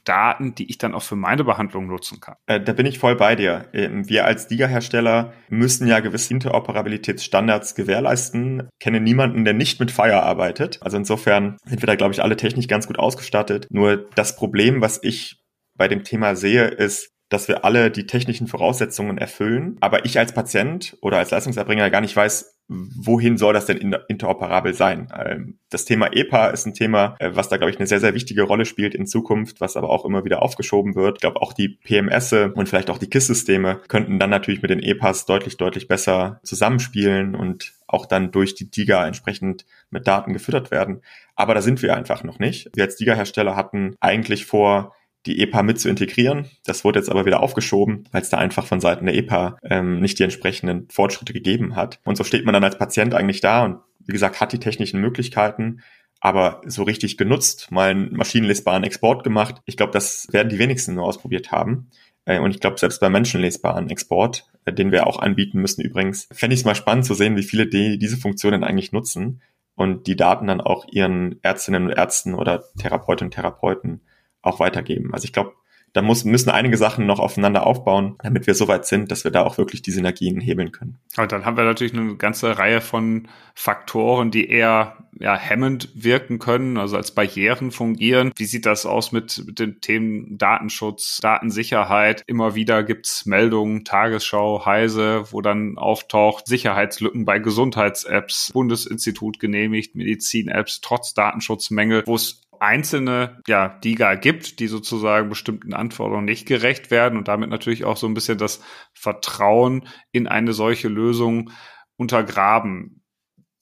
Daten, 0.08 0.54
die 0.54 0.70
ich 0.70 0.78
dann 0.78 0.94
auch 0.94 1.02
für 1.02 1.16
meine 1.16 1.44
Behandlung 1.44 1.86
nutzen 1.86 2.18
kann. 2.20 2.36
Äh, 2.46 2.60
da 2.60 2.72
bin 2.72 2.86
ich 2.86 2.98
voll 2.98 3.16
bei 3.16 3.36
dir. 3.36 3.66
Ähm, 3.74 4.08
wir 4.08 4.24
als 4.24 4.48
Liga-Hersteller 4.48 5.34
müssen 5.50 5.86
ja 5.86 6.00
gewisse 6.00 6.32
Interoperabilitätsstandards 6.32 7.74
gewährleisten. 7.74 8.68
Ich 8.72 8.84
kenne 8.84 9.00
niemanden, 9.00 9.44
der 9.44 9.52
nicht 9.52 9.80
mit 9.80 9.90
Fire 9.90 10.22
arbeitet. 10.22 10.78
Also 10.80 10.96
insofern 10.96 11.58
sind 11.66 11.82
wir 11.82 11.86
da, 11.86 11.94
glaube 11.94 12.14
ich, 12.14 12.22
alle 12.22 12.36
technisch 12.36 12.68
ganz 12.68 12.86
gut 12.86 12.98
ausgestattet. 12.98 13.66
Nur 13.70 14.08
das 14.14 14.34
Problem, 14.34 14.80
was 14.80 14.98
ich 15.02 15.42
bei 15.76 15.88
dem 15.88 16.04
Thema 16.04 16.36
sehe, 16.36 16.64
ist, 16.68 17.10
dass 17.28 17.46
wir 17.46 17.64
alle 17.64 17.90
die 17.90 18.06
technischen 18.06 18.46
Voraussetzungen 18.46 19.18
erfüllen, 19.18 19.76
aber 19.80 20.06
ich 20.06 20.18
als 20.18 20.32
Patient 20.32 20.96
oder 21.02 21.18
als 21.18 21.30
Leistungserbringer 21.30 21.90
gar 21.90 22.00
nicht 22.00 22.16
weiß, 22.16 22.57
wohin 22.68 23.38
soll 23.38 23.54
das 23.54 23.66
denn 23.66 23.96
interoperabel 24.08 24.74
sein? 24.74 25.08
Ähm, 25.18 25.58
das 25.70 25.86
Thema 25.86 26.12
EPA 26.12 26.48
ist 26.48 26.66
ein 26.66 26.74
Thema, 26.74 27.16
äh, 27.18 27.30
was 27.32 27.48
da, 27.48 27.56
glaube 27.56 27.70
ich, 27.70 27.78
eine 27.78 27.86
sehr, 27.86 28.00
sehr 28.00 28.14
wichtige 28.14 28.42
Rolle 28.42 28.66
spielt 28.66 28.94
in 28.94 29.06
Zukunft, 29.06 29.60
was 29.60 29.76
aber 29.76 29.88
auch 29.88 30.04
immer 30.04 30.24
wieder 30.24 30.42
aufgeschoben 30.42 30.94
wird. 30.94 31.16
Ich 31.16 31.20
glaube, 31.22 31.40
auch 31.40 31.54
die 31.54 31.68
PMS 31.68 32.32
und 32.32 32.68
vielleicht 32.68 32.90
auch 32.90 32.98
die 32.98 33.08
KISS-Systeme 33.08 33.80
könnten 33.88 34.18
dann 34.18 34.30
natürlich 34.30 34.60
mit 34.60 34.70
den 34.70 34.80
EPAs 34.80 35.24
deutlich, 35.24 35.56
deutlich 35.56 35.88
besser 35.88 36.40
zusammenspielen 36.42 37.34
und 37.34 37.72
auch 37.86 38.04
dann 38.04 38.30
durch 38.30 38.54
die 38.54 38.70
DIGA 38.70 39.06
entsprechend 39.06 39.64
mit 39.90 40.06
Daten 40.06 40.34
gefüttert 40.34 40.70
werden. 40.70 41.00
Aber 41.36 41.54
da 41.54 41.62
sind 41.62 41.80
wir 41.82 41.96
einfach 41.96 42.22
noch 42.22 42.38
nicht. 42.38 42.68
Wir 42.74 42.84
als 42.84 42.96
DIGA-Hersteller 42.96 43.56
hatten 43.56 43.96
eigentlich 44.00 44.44
vor, 44.44 44.94
die 45.28 45.40
EPA 45.40 45.62
mit 45.62 45.78
zu 45.78 45.88
integrieren. 45.88 46.46
Das 46.64 46.84
wurde 46.84 46.98
jetzt 46.98 47.10
aber 47.10 47.26
wieder 47.26 47.40
aufgeschoben, 47.40 48.04
weil 48.10 48.22
es 48.22 48.30
da 48.30 48.38
einfach 48.38 48.66
von 48.66 48.80
Seiten 48.80 49.06
der 49.06 49.14
EPA 49.14 49.58
ähm, 49.62 50.00
nicht 50.00 50.18
die 50.18 50.24
entsprechenden 50.24 50.88
Fortschritte 50.90 51.32
gegeben 51.32 51.76
hat. 51.76 52.00
Und 52.04 52.16
so 52.16 52.24
steht 52.24 52.44
man 52.44 52.54
dann 52.54 52.64
als 52.64 52.78
Patient 52.78 53.14
eigentlich 53.14 53.40
da 53.40 53.64
und 53.64 53.78
wie 54.00 54.12
gesagt, 54.12 54.40
hat 54.40 54.52
die 54.52 54.58
technischen 54.58 55.00
Möglichkeiten, 55.00 55.82
aber 56.20 56.62
so 56.66 56.82
richtig 56.82 57.16
genutzt, 57.18 57.70
mal 57.70 57.90
einen 57.90 58.16
maschinenlesbaren 58.16 58.82
Export 58.82 59.22
gemacht. 59.22 59.56
Ich 59.66 59.76
glaube, 59.76 59.92
das 59.92 60.26
werden 60.32 60.48
die 60.48 60.58
wenigsten 60.58 60.94
nur 60.94 61.04
ausprobiert 61.04 61.52
haben. 61.52 61.90
Äh, 62.24 62.40
und 62.40 62.50
ich 62.50 62.60
glaube, 62.60 62.78
selbst 62.78 63.00
beim 63.00 63.12
menschenlesbaren 63.12 63.90
Export, 63.90 64.46
äh, 64.64 64.72
den 64.72 64.90
wir 64.90 65.06
auch 65.06 65.18
anbieten 65.18 65.60
müssen 65.60 65.82
übrigens, 65.82 66.28
fände 66.32 66.54
ich 66.54 66.60
es 66.60 66.66
mal 66.66 66.74
spannend 66.74 67.04
zu 67.04 67.14
sehen, 67.14 67.36
wie 67.36 67.42
viele 67.42 67.66
die 67.66 67.98
diese 67.98 68.16
Funktionen 68.16 68.64
eigentlich 68.64 68.92
nutzen 68.92 69.42
und 69.74 70.06
die 70.06 70.16
Daten 70.16 70.48
dann 70.48 70.60
auch 70.60 70.86
ihren 70.90 71.38
Ärztinnen 71.42 71.84
und 71.84 71.92
Ärzten 71.92 72.34
oder 72.34 72.64
Therapeutinnen 72.78 73.28
und 73.28 73.34
Therapeuten 73.34 74.00
auch 74.42 74.60
weitergeben. 74.60 75.12
Also 75.12 75.24
ich 75.24 75.32
glaube, 75.32 75.52
da 75.92 76.02
muss, 76.02 76.24
müssen 76.24 76.50
einige 76.50 76.76
Sachen 76.76 77.06
noch 77.06 77.18
aufeinander 77.18 77.66
aufbauen, 77.66 78.16
damit 78.22 78.46
wir 78.46 78.54
so 78.54 78.68
weit 78.68 78.86
sind, 78.86 79.10
dass 79.10 79.24
wir 79.24 79.30
da 79.30 79.42
auch 79.42 79.58
wirklich 79.58 79.82
die 79.82 79.90
Synergien 79.90 80.40
hebeln 80.40 80.70
können. 80.70 80.98
Und 81.16 81.32
dann 81.32 81.44
haben 81.44 81.56
wir 81.56 81.64
natürlich 81.64 81.94
eine 81.94 82.16
ganze 82.16 82.58
Reihe 82.58 82.80
von 82.80 83.28
Faktoren, 83.54 84.30
die 84.30 84.48
eher 84.48 84.98
ja, 85.18 85.36
hemmend 85.36 85.88
wirken 85.94 86.38
können, 86.38 86.76
also 86.76 86.96
als 86.96 87.12
Barrieren 87.12 87.70
fungieren. 87.70 88.32
Wie 88.36 88.44
sieht 88.44 88.66
das 88.66 88.86
aus 88.86 89.12
mit, 89.12 89.42
mit 89.46 89.58
den 89.58 89.80
Themen 89.80 90.38
Datenschutz, 90.38 91.18
Datensicherheit? 91.20 92.22
Immer 92.26 92.54
wieder 92.54 92.84
gibt's 92.84 93.26
Meldungen, 93.26 93.84
Tagesschau, 93.84 94.64
Heise, 94.64 95.24
wo 95.32 95.40
dann 95.40 95.78
auftaucht 95.78 96.46
Sicherheitslücken 96.46 97.24
bei 97.24 97.38
Gesundheits-Apps, 97.38 98.50
Bundesinstitut 98.52 99.40
genehmigt, 99.40 99.96
Medizin-Apps, 99.96 100.80
trotz 100.80 101.14
Datenschutzmängel, 101.14 102.04
wo 102.06 102.14
es 102.14 102.42
einzelne 102.60 103.40
ja, 103.46 103.68
DIGA 103.68 104.14
gibt, 104.14 104.60
die 104.60 104.66
sozusagen 104.66 105.28
bestimmten 105.28 105.74
Anforderungen 105.74 106.24
nicht 106.24 106.46
gerecht 106.46 106.90
werden 106.90 107.18
und 107.18 107.28
damit 107.28 107.50
natürlich 107.50 107.84
auch 107.84 107.96
so 107.96 108.06
ein 108.06 108.14
bisschen 108.14 108.38
das 108.38 108.62
Vertrauen 108.94 109.88
in 110.12 110.26
eine 110.26 110.52
solche 110.52 110.88
Lösung 110.88 111.50
untergraben. 111.96 113.02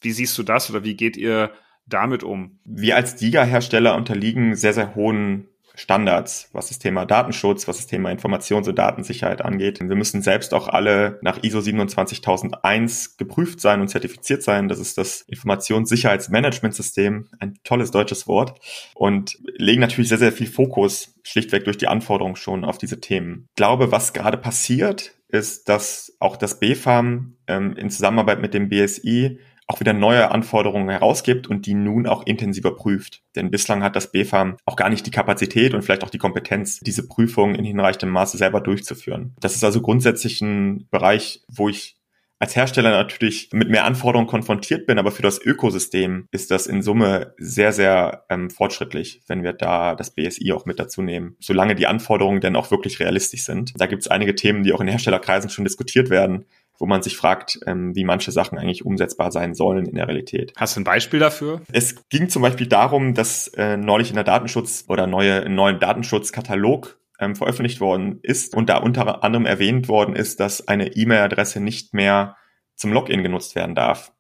Wie 0.01 0.13
siehst 0.13 0.37
du 0.39 0.43
das 0.43 0.71
oder 0.71 0.85
wie 0.85 0.97
geht 0.97 1.17
ihr 1.17 1.53
damit 1.87 2.23
um? 2.23 2.61
Wir 2.65 2.97
als 2.97 3.17
DIGA-Hersteller 3.17 3.97
unterliegen 3.97 4.55
sehr, 4.55 4.73
sehr 4.73 4.95
hohen 4.95 5.49
Standards, 5.77 6.49
was 6.53 6.69
das 6.69 6.79
Thema 6.79 7.05
Datenschutz, 7.05 7.69
was 7.69 7.77
das 7.77 7.87
Thema 7.87 8.11
Informations- 8.11 8.69
und 8.69 8.79
Datensicherheit 8.79 9.43
angeht. 9.43 9.79
Wir 9.81 9.95
müssen 9.95 10.23
selbst 10.23 10.55
auch 10.55 10.69
alle 10.69 11.19
nach 11.23 11.43
ISO 11.43 11.61
27001 11.61 13.19
geprüft 13.19 13.61
sein 13.61 13.83
und 13.83 13.89
zertifiziert 13.89 14.43
sein. 14.43 14.69
Das 14.69 14.79
ist 14.79 14.97
das 14.97 15.21
Informationssicherheitsmanagementsystem, 15.23 17.29
ein 17.39 17.59
tolles 17.63 17.91
deutsches 17.91 18.27
Wort 18.27 18.59
und 18.95 19.39
legen 19.57 19.83
natürlich 19.83 20.09
sehr, 20.09 20.19
sehr 20.19 20.33
viel 20.33 20.47
Fokus 20.47 21.15
schlichtweg 21.23 21.65
durch 21.65 21.77
die 21.77 21.89
Anforderungen 21.89 22.37
schon 22.37 22.65
auf 22.65 22.79
diese 22.79 23.01
Themen. 23.01 23.49
Ich 23.51 23.57
glaube, 23.57 23.93
was 23.93 24.15
gerade 24.15 24.39
passiert, 24.39 25.13
ist, 25.29 25.69
dass 25.69 26.17
auch 26.21 26.37
das 26.37 26.59
BFAM 26.59 27.37
ähm, 27.47 27.77
in 27.77 27.91
Zusammenarbeit 27.91 28.41
mit 28.41 28.55
dem 28.55 28.69
BSI 28.69 29.41
auch 29.67 29.81
wieder 29.81 29.93
neue 29.93 30.31
Anforderungen 30.31 30.89
herausgibt 30.89 31.49
und 31.49 31.67
die 31.67 31.75
nun 31.75 32.07
auch 32.07 32.25
intensiver 32.25 32.75
prüft. 32.75 33.23
Denn 33.35 33.51
bislang 33.51 33.83
hat 33.83 33.97
das 33.97 34.13
BFAM 34.13 34.57
auch 34.65 34.77
gar 34.77 34.89
nicht 34.89 35.07
die 35.07 35.11
Kapazität 35.11 35.75
und 35.75 35.83
vielleicht 35.83 36.05
auch 36.05 36.11
die 36.11 36.19
Kompetenz, 36.19 36.81
diese 36.81 37.07
Prüfung 37.09 37.55
in 37.55 37.65
hinreichendem 37.65 38.11
Maße 38.11 38.39
selber 38.39 38.61
durchzuführen. 38.61 39.35
Das 39.41 39.55
ist 39.55 39.65
also 39.65 39.81
grundsätzlich 39.81 40.41
ein 40.41 40.87
Bereich, 40.91 41.43
wo 41.49 41.69
ich 41.69 41.97
als 42.39 42.55
Hersteller 42.55 42.91
natürlich 42.91 43.49
mit 43.53 43.71
mehr 43.71 43.85
Anforderungen 43.85 44.29
konfrontiert 44.29 44.87
bin, 44.87 44.99
aber 44.99 45.11
für 45.11 45.23
das 45.23 45.41
Ökosystem 45.41 46.29
ist 46.31 46.51
das 46.51 46.67
in 46.67 46.83
Summe 46.83 47.35
sehr, 47.39 47.73
sehr 47.73 48.25
ähm, 48.29 48.51
fortschrittlich, 48.51 49.23
wenn 49.27 49.43
wir 49.43 49.55
da 49.55 49.95
das 49.95 50.11
BSI 50.11 50.53
auch 50.53 50.67
mit 50.67 50.79
dazu 50.79 51.01
nehmen, 51.01 51.37
solange 51.41 51.75
die 51.75 51.87
Anforderungen 51.87 52.43
denn 52.43 52.57
auch 52.57 52.71
wirklich 52.71 53.01
realistisch 53.01 53.45
sind. 53.45 53.73
Da 53.79 53.87
gibt 53.87 54.03
es 54.03 54.09
einige 54.09 54.35
Themen, 54.35 54.65
die 54.65 54.75
auch 54.75 54.83
in 54.83 54.89
Herstellerkreisen 54.89 55.49
schon 55.49 55.65
diskutiert 55.65 56.11
werden, 56.11 56.45
wo 56.79 56.87
man 56.87 57.03
sich 57.03 57.17
fragt, 57.17 57.59
ähm, 57.67 57.95
wie 57.95 58.05
manche 58.05 58.33
Sachen 58.33 58.59
eigentlich 58.59 58.85
umsetzbar 58.85 59.31
sein 59.33 59.55
sollen 59.55 59.87
in 59.87 59.95
der 59.95 60.09
Realität. 60.09 60.53
Hast 60.57 60.77
du 60.77 60.81
ein 60.81 60.85
Beispiel 60.85 61.21
dafür? 61.21 61.63
Es 61.73 62.09
ging 62.09 62.29
zum 62.29 62.43
Beispiel 62.43 62.67
darum, 62.67 63.15
dass 63.15 63.49
äh, 63.49 63.77
neulich 63.77 64.11
in 64.11 64.15
der 64.15 64.25
Datenschutz 64.25 64.85
oder 64.89 65.07
neue, 65.07 65.43
einen 65.43 65.55
neuen 65.55 65.79
Datenschutzkatalog 65.79 66.99
ähm, 67.19 67.37
veröffentlicht 67.37 67.81
worden 67.81 68.19
ist 68.23 68.55
und 68.55 68.69
da 68.69 68.79
unter 68.79 69.25
anderem 69.25 69.47
erwähnt 69.47 69.89
worden 69.89 70.15
ist, 70.15 70.41
dass 70.41 70.69
eine 70.69 70.97
E-Mail-Adresse 70.97 71.61
nicht 71.61 71.95
mehr 71.95 72.37
zum 72.75 72.93
Login 72.93 73.23
genutzt 73.23 73.55
werden 73.55 73.75
darf. 73.75 74.13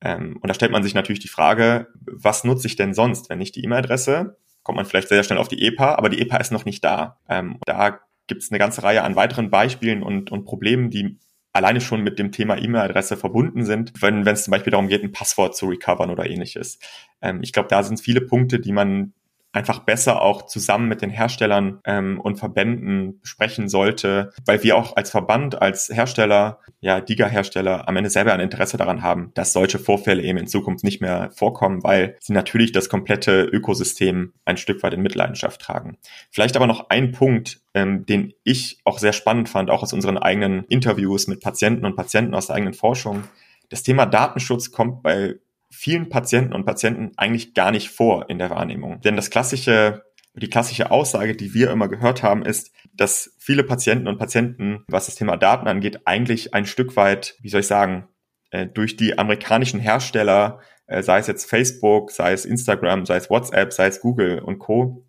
Ähm, 0.00 0.38
und 0.40 0.48
da 0.48 0.54
stellt 0.54 0.72
man 0.72 0.82
sich 0.82 0.94
natürlich 0.94 1.20
die 1.20 1.28
Frage, 1.28 1.88
was 2.00 2.44
nutze 2.44 2.66
ich 2.66 2.76
denn 2.76 2.94
sonst? 2.94 3.28
Wenn 3.28 3.38
nicht 3.38 3.56
die 3.56 3.64
E-Mail-Adresse, 3.64 4.36
kommt 4.62 4.76
man 4.76 4.86
vielleicht 4.86 5.08
sehr 5.08 5.24
schnell 5.24 5.38
auf 5.38 5.48
die 5.48 5.62
EPA, 5.66 5.94
aber 5.94 6.08
die 6.08 6.20
EPA 6.20 6.36
ist 6.38 6.52
noch 6.52 6.64
nicht 6.64 6.84
da. 6.84 7.18
Ähm, 7.28 7.58
da 7.64 8.00
gibt 8.26 8.42
es 8.42 8.50
eine 8.50 8.58
ganze 8.58 8.82
Reihe 8.82 9.02
an 9.02 9.16
weiteren 9.16 9.50
Beispielen 9.50 10.02
und, 10.02 10.30
und 10.30 10.44
Problemen, 10.44 10.90
die 10.90 11.18
alleine 11.52 11.80
schon 11.80 12.02
mit 12.02 12.18
dem 12.18 12.32
Thema 12.32 12.56
E-Mail-Adresse 12.58 13.16
verbunden 13.16 13.64
sind, 13.64 13.92
wenn 14.00 14.26
es 14.26 14.44
zum 14.44 14.52
Beispiel 14.52 14.70
darum 14.70 14.88
geht, 14.88 15.02
ein 15.02 15.12
Passwort 15.12 15.56
zu 15.56 15.66
recovern 15.66 16.10
oder 16.10 16.28
ähnliches. 16.28 16.78
Ähm, 17.22 17.40
ich 17.42 17.52
glaube, 17.52 17.68
da 17.68 17.82
sind 17.82 18.00
viele 18.00 18.20
Punkte, 18.20 18.60
die 18.60 18.72
man 18.72 19.12
einfach 19.52 19.80
besser 19.80 20.20
auch 20.20 20.46
zusammen 20.46 20.88
mit 20.88 21.00
den 21.00 21.10
Herstellern 21.10 21.80
ähm, 21.84 22.20
und 22.20 22.36
Verbänden 22.36 23.20
sprechen 23.22 23.68
sollte, 23.68 24.32
weil 24.44 24.62
wir 24.62 24.76
auch 24.76 24.96
als 24.96 25.10
Verband, 25.10 25.60
als 25.60 25.88
Hersteller, 25.88 26.60
ja, 26.80 27.00
Diga-Hersteller 27.00 27.88
am 27.88 27.96
Ende 27.96 28.10
selber 28.10 28.34
ein 28.34 28.40
Interesse 28.40 28.76
daran 28.76 29.02
haben, 29.02 29.32
dass 29.34 29.52
solche 29.52 29.78
Vorfälle 29.78 30.22
eben 30.22 30.38
in 30.38 30.46
Zukunft 30.46 30.84
nicht 30.84 31.00
mehr 31.00 31.30
vorkommen, 31.34 31.82
weil 31.82 32.16
sie 32.20 32.34
natürlich 32.34 32.72
das 32.72 32.88
komplette 32.88 33.44
Ökosystem 33.44 34.34
ein 34.44 34.58
Stück 34.58 34.82
weit 34.82 34.94
in 34.94 35.02
Mitleidenschaft 35.02 35.60
tragen. 35.60 35.96
Vielleicht 36.30 36.56
aber 36.56 36.66
noch 36.66 36.90
ein 36.90 37.12
Punkt, 37.12 37.60
ähm, 37.72 38.04
den 38.04 38.34
ich 38.44 38.78
auch 38.84 38.98
sehr 38.98 39.14
spannend 39.14 39.48
fand, 39.48 39.70
auch 39.70 39.82
aus 39.82 39.94
unseren 39.94 40.18
eigenen 40.18 40.64
Interviews 40.64 41.26
mit 41.26 41.40
Patienten 41.40 41.86
und 41.86 41.96
Patienten 41.96 42.34
aus 42.34 42.48
der 42.48 42.56
eigenen 42.56 42.74
Forschung. 42.74 43.24
Das 43.70 43.82
Thema 43.82 44.06
Datenschutz 44.06 44.72
kommt 44.72 45.02
bei 45.02 45.36
vielen 45.70 46.08
Patienten 46.08 46.52
und 46.52 46.64
Patienten 46.64 47.12
eigentlich 47.16 47.54
gar 47.54 47.70
nicht 47.70 47.90
vor 47.90 48.28
in 48.28 48.38
der 48.38 48.50
Wahrnehmung. 48.50 49.00
Denn 49.00 49.16
das 49.16 49.30
klassische, 49.30 50.02
die 50.34 50.50
klassische 50.50 50.90
Aussage, 50.90 51.36
die 51.36 51.54
wir 51.54 51.70
immer 51.70 51.88
gehört 51.88 52.22
haben, 52.22 52.44
ist, 52.44 52.72
dass 52.94 53.34
viele 53.38 53.64
Patienten 53.64 54.08
und 54.08 54.18
Patienten, 54.18 54.84
was 54.88 55.06
das 55.06 55.14
Thema 55.14 55.36
Daten 55.36 55.68
angeht, 55.68 56.00
eigentlich 56.06 56.54
ein 56.54 56.66
Stück 56.66 56.96
weit, 56.96 57.36
wie 57.40 57.48
soll 57.48 57.60
ich 57.60 57.66
sagen, 57.66 58.08
äh, 58.50 58.66
durch 58.66 58.96
die 58.96 59.18
amerikanischen 59.18 59.80
Hersteller, 59.80 60.60
äh, 60.86 61.02
sei 61.02 61.18
es 61.18 61.26
jetzt 61.26 61.48
Facebook, 61.48 62.10
sei 62.10 62.32
es 62.32 62.44
Instagram, 62.44 63.06
sei 63.06 63.16
es 63.16 63.30
WhatsApp, 63.30 63.72
sei 63.72 63.86
es 63.86 64.00
Google 64.00 64.40
und 64.40 64.58
Co., 64.58 65.04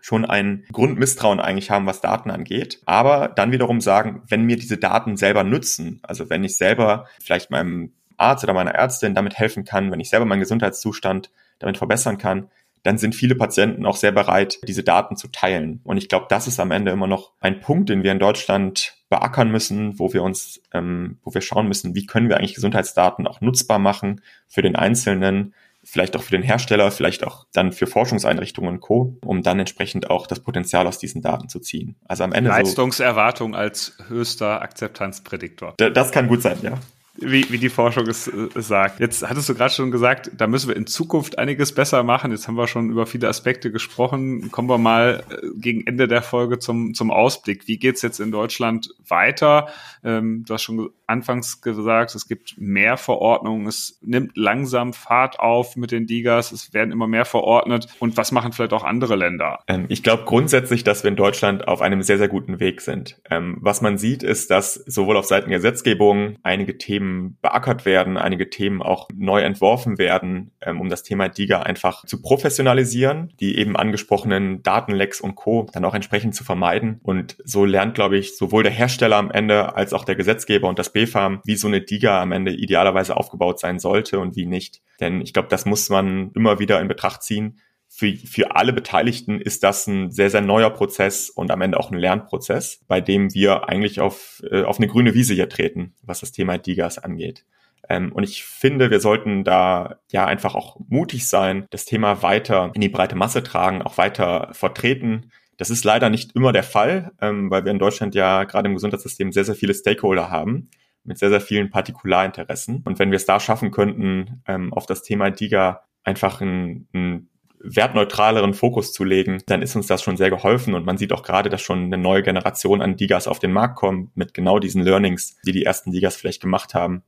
schon 0.00 0.26
ein 0.26 0.66
Grundmisstrauen 0.70 1.40
eigentlich 1.40 1.70
haben, 1.70 1.86
was 1.86 2.02
Daten 2.02 2.30
angeht. 2.30 2.82
Aber 2.84 3.28
dann 3.28 3.52
wiederum 3.52 3.80
sagen, 3.80 4.22
wenn 4.28 4.42
mir 4.42 4.56
diese 4.56 4.76
Daten 4.76 5.16
selber 5.16 5.44
nützen, 5.44 6.00
also 6.02 6.28
wenn 6.28 6.44
ich 6.44 6.58
selber 6.58 7.06
vielleicht 7.22 7.50
meinem 7.50 7.94
Arzt 8.16 8.44
oder 8.44 8.54
meiner 8.54 8.74
Ärztin 8.74 9.14
damit 9.14 9.38
helfen 9.38 9.64
kann, 9.64 9.90
wenn 9.90 10.00
ich 10.00 10.10
selber 10.10 10.26
meinen 10.26 10.40
Gesundheitszustand 10.40 11.30
damit 11.58 11.78
verbessern 11.78 12.18
kann, 12.18 12.48
dann 12.84 12.98
sind 12.98 13.14
viele 13.14 13.34
Patienten 13.34 13.86
auch 13.86 13.96
sehr 13.96 14.12
bereit, 14.12 14.58
diese 14.68 14.84
Daten 14.84 15.16
zu 15.16 15.28
teilen. 15.28 15.80
Und 15.84 15.96
ich 15.96 16.08
glaube, 16.08 16.26
das 16.28 16.46
ist 16.46 16.60
am 16.60 16.70
Ende 16.70 16.92
immer 16.92 17.06
noch 17.06 17.32
ein 17.40 17.60
Punkt, 17.60 17.88
den 17.88 18.02
wir 18.02 18.12
in 18.12 18.18
Deutschland 18.18 18.94
beackern 19.08 19.50
müssen, 19.50 19.98
wo 19.98 20.12
wir 20.12 20.22
uns, 20.22 20.60
ähm, 20.72 21.18
wo 21.24 21.32
wir 21.32 21.40
schauen 21.40 21.66
müssen, 21.66 21.94
wie 21.94 22.04
können 22.04 22.28
wir 22.28 22.36
eigentlich 22.36 22.54
Gesundheitsdaten 22.54 23.26
auch 23.26 23.40
nutzbar 23.40 23.78
machen 23.78 24.20
für 24.46 24.60
den 24.60 24.76
Einzelnen, 24.76 25.54
vielleicht 25.82 26.14
auch 26.14 26.22
für 26.22 26.32
den 26.32 26.42
Hersteller, 26.42 26.90
vielleicht 26.90 27.26
auch 27.26 27.46
dann 27.54 27.72
für 27.72 27.86
Forschungseinrichtungen 27.86 28.74
und 28.74 28.80
Co., 28.80 29.16
um 29.24 29.42
dann 29.42 29.58
entsprechend 29.58 30.10
auch 30.10 30.26
das 30.26 30.40
Potenzial 30.40 30.86
aus 30.86 30.98
diesen 30.98 31.22
Daten 31.22 31.48
zu 31.48 31.60
ziehen. 31.60 31.96
Also 32.04 32.24
am 32.24 32.32
Ende 32.32 32.50
Leistungserwartung 32.50 33.52
so, 33.52 33.58
als 33.58 33.96
höchster 34.08 34.60
Akzeptanzprädiktor. 34.60 35.74
Das 35.78 36.12
kann 36.12 36.28
gut 36.28 36.42
sein, 36.42 36.58
ja 36.62 36.78
wie, 37.16 37.50
wie 37.50 37.58
die 37.58 37.68
Forschung 37.68 38.06
es, 38.06 38.26
es 38.26 38.56
äh, 38.56 38.62
sagt. 38.62 39.00
Jetzt 39.00 39.28
hattest 39.28 39.48
du 39.48 39.54
gerade 39.54 39.72
schon 39.72 39.90
gesagt, 39.90 40.30
da 40.36 40.46
müssen 40.46 40.68
wir 40.68 40.76
in 40.76 40.86
Zukunft 40.86 41.38
einiges 41.38 41.72
besser 41.72 42.02
machen. 42.02 42.32
Jetzt 42.32 42.48
haben 42.48 42.56
wir 42.56 42.66
schon 42.66 42.90
über 42.90 43.06
viele 43.06 43.28
Aspekte 43.28 43.70
gesprochen. 43.70 44.50
Kommen 44.50 44.68
wir 44.68 44.78
mal 44.78 45.22
äh, 45.30 45.46
gegen 45.56 45.86
Ende 45.86 46.08
der 46.08 46.22
Folge 46.22 46.58
zum, 46.58 46.92
zum 46.94 47.10
Ausblick. 47.10 47.68
Wie 47.68 47.78
geht's 47.78 48.02
jetzt 48.02 48.18
in 48.18 48.32
Deutschland 48.32 48.90
weiter? 49.06 49.68
Ähm, 50.02 50.44
du 50.46 50.54
hast 50.54 50.62
schon 50.62 50.90
anfangs 51.06 51.60
gesagt, 51.60 52.14
es 52.14 52.26
gibt 52.26 52.56
mehr 52.58 52.96
Verordnungen. 52.96 53.66
Es 53.66 53.98
nimmt 54.02 54.36
langsam 54.36 54.92
Fahrt 54.92 55.38
auf 55.38 55.76
mit 55.76 55.92
den 55.92 56.06
Digas. 56.06 56.50
Es 56.50 56.74
werden 56.74 56.90
immer 56.90 57.06
mehr 57.06 57.24
verordnet. 57.24 57.86
Und 58.00 58.16
was 58.16 58.32
machen 58.32 58.52
vielleicht 58.52 58.72
auch 58.72 58.84
andere 58.84 59.14
Länder? 59.14 59.60
Ähm, 59.68 59.86
ich 59.88 60.02
glaube 60.02 60.24
grundsätzlich, 60.24 60.82
dass 60.82 61.04
wir 61.04 61.10
in 61.10 61.16
Deutschland 61.16 61.68
auf 61.68 61.80
einem 61.80 62.02
sehr, 62.02 62.18
sehr 62.18 62.28
guten 62.28 62.58
Weg 62.58 62.80
sind. 62.80 63.20
Ähm, 63.30 63.58
was 63.60 63.82
man 63.82 63.98
sieht, 63.98 64.24
ist, 64.24 64.50
dass 64.50 64.74
sowohl 64.74 65.16
auf 65.16 65.26
Seiten 65.26 65.50
Gesetzgebung 65.50 66.38
einige 66.42 66.76
Themen 66.76 67.03
Themen 67.04 67.38
beackert 67.42 67.84
werden, 67.84 68.16
einige 68.16 68.48
Themen 68.48 68.82
auch 68.82 69.08
neu 69.14 69.40
entworfen 69.40 69.98
werden, 69.98 70.52
ähm, 70.60 70.80
um 70.80 70.88
das 70.88 71.02
Thema 71.02 71.28
DIGA 71.28 71.60
einfach 71.60 72.04
zu 72.06 72.22
professionalisieren, 72.22 73.32
die 73.40 73.58
eben 73.58 73.76
angesprochenen 73.76 74.62
Datenlecks 74.62 75.20
und 75.20 75.34
Co. 75.34 75.66
dann 75.72 75.84
auch 75.84 75.94
entsprechend 75.94 76.34
zu 76.34 76.44
vermeiden. 76.44 77.00
Und 77.02 77.36
so 77.44 77.64
lernt, 77.64 77.94
glaube 77.94 78.16
ich, 78.16 78.36
sowohl 78.36 78.62
der 78.62 78.72
Hersteller 78.72 79.16
am 79.16 79.30
Ende 79.30 79.76
als 79.76 79.92
auch 79.92 80.04
der 80.04 80.16
Gesetzgeber 80.16 80.68
und 80.68 80.78
das 80.78 80.92
BFAM, 80.92 81.40
wie 81.44 81.56
so 81.56 81.68
eine 81.68 81.82
DIGA 81.82 82.22
am 82.22 82.32
Ende 82.32 82.52
idealerweise 82.52 83.16
aufgebaut 83.16 83.60
sein 83.60 83.78
sollte 83.78 84.18
und 84.18 84.36
wie 84.36 84.46
nicht. 84.46 84.80
Denn 85.00 85.20
ich 85.20 85.32
glaube, 85.32 85.48
das 85.48 85.66
muss 85.66 85.90
man 85.90 86.30
immer 86.34 86.58
wieder 86.58 86.80
in 86.80 86.88
Betracht 86.88 87.22
ziehen 87.22 87.58
für, 87.96 88.16
für 88.16 88.56
alle 88.56 88.72
Beteiligten 88.72 89.40
ist 89.40 89.62
das 89.62 89.86
ein 89.86 90.10
sehr, 90.10 90.28
sehr 90.28 90.40
neuer 90.40 90.70
Prozess 90.70 91.30
und 91.30 91.52
am 91.52 91.60
Ende 91.60 91.78
auch 91.78 91.92
ein 91.92 91.98
Lernprozess, 91.98 92.80
bei 92.88 93.00
dem 93.00 93.32
wir 93.34 93.68
eigentlich 93.68 94.00
auf, 94.00 94.42
äh, 94.50 94.62
auf 94.62 94.78
eine 94.78 94.88
grüne 94.88 95.14
Wiese 95.14 95.34
hier 95.34 95.48
treten, 95.48 95.94
was 96.02 96.18
das 96.18 96.32
Thema 96.32 96.58
Digas 96.58 96.98
angeht. 96.98 97.44
Ähm, 97.88 98.10
und 98.10 98.24
ich 98.24 98.42
finde, 98.42 98.90
wir 98.90 98.98
sollten 98.98 99.44
da 99.44 100.00
ja 100.10 100.26
einfach 100.26 100.56
auch 100.56 100.80
mutig 100.88 101.28
sein, 101.28 101.66
das 101.70 101.84
Thema 101.84 102.20
weiter 102.22 102.72
in 102.74 102.80
die 102.80 102.88
breite 102.88 103.14
Masse 103.14 103.44
tragen, 103.44 103.82
auch 103.82 103.96
weiter 103.96 104.48
vertreten. 104.52 105.30
Das 105.56 105.70
ist 105.70 105.84
leider 105.84 106.10
nicht 106.10 106.34
immer 106.34 106.52
der 106.52 106.64
Fall, 106.64 107.12
ähm, 107.20 107.48
weil 107.48 107.64
wir 107.64 107.70
in 107.70 107.78
Deutschland 107.78 108.16
ja 108.16 108.42
gerade 108.42 108.68
im 108.68 108.74
Gesundheitssystem 108.74 109.30
sehr, 109.30 109.44
sehr 109.44 109.54
viele 109.54 109.74
Stakeholder 109.74 110.30
haben 110.30 110.68
mit 111.04 111.18
sehr, 111.18 111.28
sehr 111.30 111.40
vielen 111.40 111.70
Partikularinteressen. 111.70 112.82
Und 112.84 112.98
wenn 112.98 113.12
wir 113.12 113.16
es 113.16 113.26
da 113.26 113.38
schaffen 113.38 113.70
könnten, 113.70 114.42
ähm, 114.48 114.72
auf 114.72 114.86
das 114.86 115.02
Thema 115.02 115.30
DIGA 115.30 115.82
einfach 116.02 116.40
ein, 116.40 116.88
ein 116.92 117.28
wertneutraleren 117.64 118.54
Fokus 118.54 118.92
zu 118.92 119.04
legen, 119.04 119.42
dann 119.46 119.62
ist 119.62 119.74
uns 119.74 119.86
das 119.86 120.02
schon 120.02 120.16
sehr 120.16 120.30
geholfen 120.30 120.74
und 120.74 120.84
man 120.84 120.98
sieht 120.98 121.12
auch 121.12 121.22
gerade, 121.22 121.48
dass 121.48 121.62
schon 121.62 121.84
eine 121.84 121.98
neue 121.98 122.22
Generation 122.22 122.82
an 122.82 122.96
Digas 122.96 123.26
auf 123.26 123.38
den 123.38 123.52
Markt 123.52 123.76
kommt 123.76 124.16
mit 124.16 124.34
genau 124.34 124.58
diesen 124.58 124.82
Learnings, 124.82 125.36
die 125.46 125.52
die 125.52 125.64
ersten 125.64 125.90
Digas 125.90 126.16
vielleicht 126.16 126.42
gemacht 126.42 126.74
haben 126.74 127.02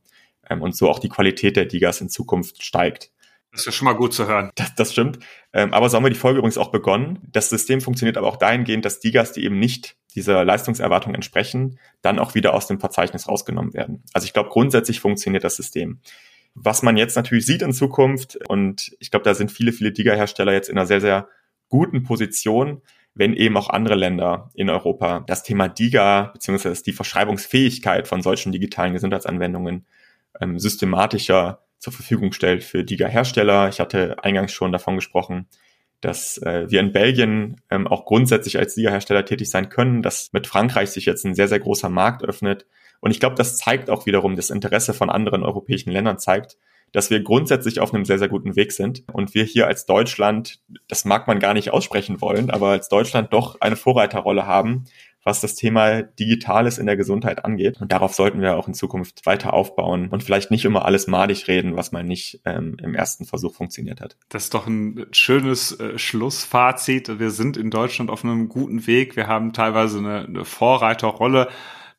ähm, 0.49 0.61
und 0.61 0.75
so 0.75 0.89
auch 0.89 0.99
die 0.99 1.09
Qualität 1.09 1.55
der 1.55 1.65
Digas 1.65 2.01
in 2.01 2.09
Zukunft 2.09 2.63
steigt. 2.63 3.11
Das 3.51 3.65
ist 3.65 3.75
schon 3.75 3.85
mal 3.85 3.93
gut 3.93 4.13
zu 4.13 4.27
hören. 4.27 4.51
Das, 4.55 4.75
das 4.75 4.91
stimmt. 4.91 5.19
Ähm, 5.53 5.73
aber 5.73 5.89
so 5.89 5.97
haben 5.97 6.03
wir 6.03 6.09
die 6.09 6.15
Folge 6.15 6.39
übrigens 6.39 6.57
auch 6.57 6.71
begonnen. 6.71 7.19
Das 7.31 7.49
System 7.49 7.81
funktioniert 7.81 8.17
aber 8.17 8.27
auch 8.27 8.37
dahingehend, 8.37 8.83
dass 8.85 8.99
Digas, 8.99 9.31
die 9.31 9.43
eben 9.43 9.57
nicht 9.57 9.95
dieser 10.15 10.43
Leistungserwartung 10.43 11.15
entsprechen, 11.15 11.79
dann 12.01 12.19
auch 12.19 12.35
wieder 12.35 12.53
aus 12.53 12.67
dem 12.67 12.79
Verzeichnis 12.79 13.27
rausgenommen 13.27 13.73
werden. 13.73 14.03
Also 14.13 14.25
ich 14.25 14.33
glaube, 14.33 14.49
grundsätzlich 14.49 14.99
funktioniert 14.99 15.43
das 15.43 15.55
System. 15.55 16.01
Was 16.59 16.81
man 16.81 16.97
jetzt 16.97 17.15
natürlich 17.15 17.45
sieht 17.45 17.61
in 17.61 17.71
Zukunft, 17.71 18.37
und 18.49 18.95
ich 18.99 19.11
glaube, 19.11 19.23
da 19.23 19.35
sind 19.35 19.51
viele, 19.51 19.71
viele 19.71 19.93
Tigerhersteller 19.93 20.53
jetzt 20.53 20.69
in 20.69 20.77
einer 20.77 20.87
sehr, 20.87 21.01
sehr 21.01 21.27
guten 21.69 22.01
Position, 22.03 22.81
wenn 23.13 23.33
eben 23.33 23.57
auch 23.57 23.69
andere 23.69 23.95
Länder 23.95 24.49
in 24.55 24.69
Europa 24.69 25.21
das 25.27 25.43
Thema 25.43 25.67
DIGA 25.67 26.31
beziehungsweise 26.33 26.81
die 26.83 26.93
Verschreibungsfähigkeit 26.93 28.07
von 28.07 28.21
solchen 28.21 28.51
digitalen 28.51 28.93
Gesundheitsanwendungen 28.93 29.85
ähm, 30.39 30.57
systematischer 30.57 31.63
zur 31.77 31.93
Verfügung 31.93 32.31
stellt 32.31 32.63
für 32.63 32.83
DIGA-Hersteller. 32.83 33.69
Ich 33.69 33.79
hatte 33.79 34.23
eingangs 34.23 34.51
schon 34.51 34.71
davon 34.71 34.95
gesprochen, 34.95 35.47
dass 36.01 36.37
äh, 36.39 36.69
wir 36.69 36.79
in 36.79 36.91
Belgien 36.91 37.61
ähm, 37.69 37.87
auch 37.87 38.05
grundsätzlich 38.05 38.57
als 38.57 38.75
DIGA-Hersteller 38.75 39.25
tätig 39.25 39.49
sein 39.49 39.69
können, 39.69 40.01
dass 40.01 40.31
mit 40.33 40.47
Frankreich 40.47 40.89
sich 40.89 41.05
jetzt 41.05 41.23
ein 41.25 41.35
sehr, 41.35 41.47
sehr 41.47 41.59
großer 41.59 41.89
Markt 41.89 42.23
öffnet, 42.23 42.65
und 42.99 43.11
ich 43.11 43.19
glaube, 43.19 43.35
das 43.35 43.57
zeigt 43.57 43.89
auch 43.89 44.05
wiederum, 44.05 44.35
das 44.35 44.49
Interesse 44.49 44.93
von 44.93 45.09
anderen 45.09 45.43
europäischen 45.43 45.91
Ländern 45.91 46.19
zeigt, 46.19 46.57
dass 46.91 47.09
wir 47.09 47.21
grundsätzlich 47.21 47.79
auf 47.79 47.93
einem 47.93 48.05
sehr, 48.05 48.19
sehr 48.19 48.29
guten 48.29 48.55
Weg 48.55 48.71
sind. 48.71 49.03
Und 49.11 49.33
wir 49.33 49.43
hier 49.43 49.67
als 49.67 49.85
Deutschland, 49.85 50.61
das 50.87 51.05
mag 51.05 51.27
man 51.27 51.39
gar 51.39 51.53
nicht 51.53 51.71
aussprechen 51.71 52.21
wollen, 52.21 52.49
aber 52.49 52.69
als 52.69 52.89
Deutschland 52.89 53.33
doch 53.33 53.59
eine 53.59 53.75
Vorreiterrolle 53.75 54.47
haben, 54.47 54.85
was 55.23 55.41
das 55.41 55.55
Thema 55.55 56.03
Digitales 56.03 56.77
in 56.77 56.85
der 56.85 56.95
Gesundheit 56.95 57.43
angeht. 57.43 57.81
Und 57.81 57.91
darauf 57.91 58.13
sollten 58.13 58.39
wir 58.39 58.55
auch 58.55 58.69
in 58.69 58.73
Zukunft 58.73 59.25
weiter 59.25 59.53
aufbauen 59.53 60.07
und 60.07 60.23
vielleicht 60.23 60.51
nicht 60.51 60.63
immer 60.63 60.85
alles 60.85 61.07
madig 61.07 61.49
reden, 61.49 61.75
was 61.75 61.91
mal 61.91 62.03
nicht 62.03 62.39
ähm, 62.45 62.77
im 62.81 62.95
ersten 62.95 63.25
Versuch 63.25 63.53
funktioniert 63.53 63.99
hat. 63.99 64.15
Das 64.29 64.45
ist 64.45 64.53
doch 64.53 64.67
ein 64.67 65.05
schönes 65.11 65.77
äh, 65.81 65.99
Schlussfazit. 65.99 67.19
Wir 67.19 67.31
sind 67.31 67.57
in 67.57 67.71
Deutschland 67.71 68.09
auf 68.09 68.23
einem 68.23 68.47
guten 68.47 68.87
Weg. 68.87 69.17
Wir 69.17 69.27
haben 69.27 69.51
teilweise 69.51 69.97
eine, 69.97 70.23
eine 70.23 70.45
Vorreiterrolle 70.45 71.49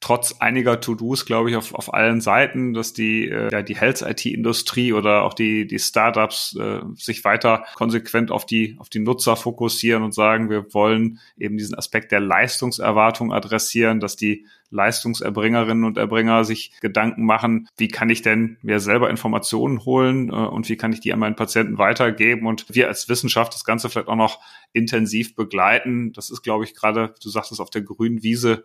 trotz 0.01 0.37
einiger 0.39 0.81
To-Dos, 0.81 1.27
glaube 1.27 1.51
ich, 1.51 1.57
auf, 1.57 1.75
auf 1.75 1.93
allen 1.93 2.21
Seiten, 2.21 2.73
dass 2.73 2.93
die, 2.93 3.29
äh, 3.29 3.51
ja, 3.51 3.63
die 3.63 3.77
Health-IT-Industrie 3.77 4.93
oder 4.93 5.23
auch 5.25 5.35
die, 5.35 5.67
die 5.67 5.79
Startups 5.79 6.57
äh, 6.57 6.81
sich 6.95 7.25
weiter 7.25 7.65
konsequent 7.75 8.31
auf 8.31 8.47
die, 8.47 8.77
auf 8.79 8.89
die 8.89 9.01
Nutzer 9.01 9.37
fokussieren 9.37 10.05
und 10.05 10.15
sagen, 10.15 10.51
wir 10.51 10.73
wollen 10.73 11.19
eben 11.37 11.57
diesen 11.59 11.77
Aspekt 11.77 12.13
der 12.13 12.21
Leistungserwartung 12.21 13.33
adressieren, 13.33 13.99
dass 13.99 14.15
die 14.15 14.47
Leistungserbringerinnen 14.71 15.85
und 15.85 15.97
Erbringer 15.97 16.45
sich 16.45 16.73
Gedanken 16.81 17.25
machen, 17.25 17.69
wie 17.77 17.89
kann 17.89 18.11
ich 18.11 18.23
denn 18.23 18.59
mir 18.63 18.81
selber 18.81 19.11
Informationen 19.11 19.85
holen 19.85 20.29
äh, 20.29 20.33
und 20.33 20.69
wie 20.69 20.77
kann 20.77 20.93
ich 20.93 21.01
die 21.01 21.13
an 21.13 21.19
meinen 21.19 21.37
Patienten 21.37 21.79
weitergeben 21.79 22.47
und 22.47 22.67
wir 22.69 22.87
als 22.87 23.09
Wissenschaft 23.09 23.55
das 23.55 23.65
Ganze 23.65 23.89
vielleicht 23.89 24.09
auch 24.09 24.17
noch 24.17 24.41
intensiv 24.73 25.35
begleiten. 25.35 26.13
Das 26.13 26.31
ist, 26.31 26.43
glaube 26.43 26.65
ich, 26.65 26.75
gerade, 26.75 27.15
du 27.21 27.31
sagtest, 27.31 27.61
auf 27.61 27.71
der 27.71 27.83
grünen 27.83 28.23
Wiese 28.23 28.65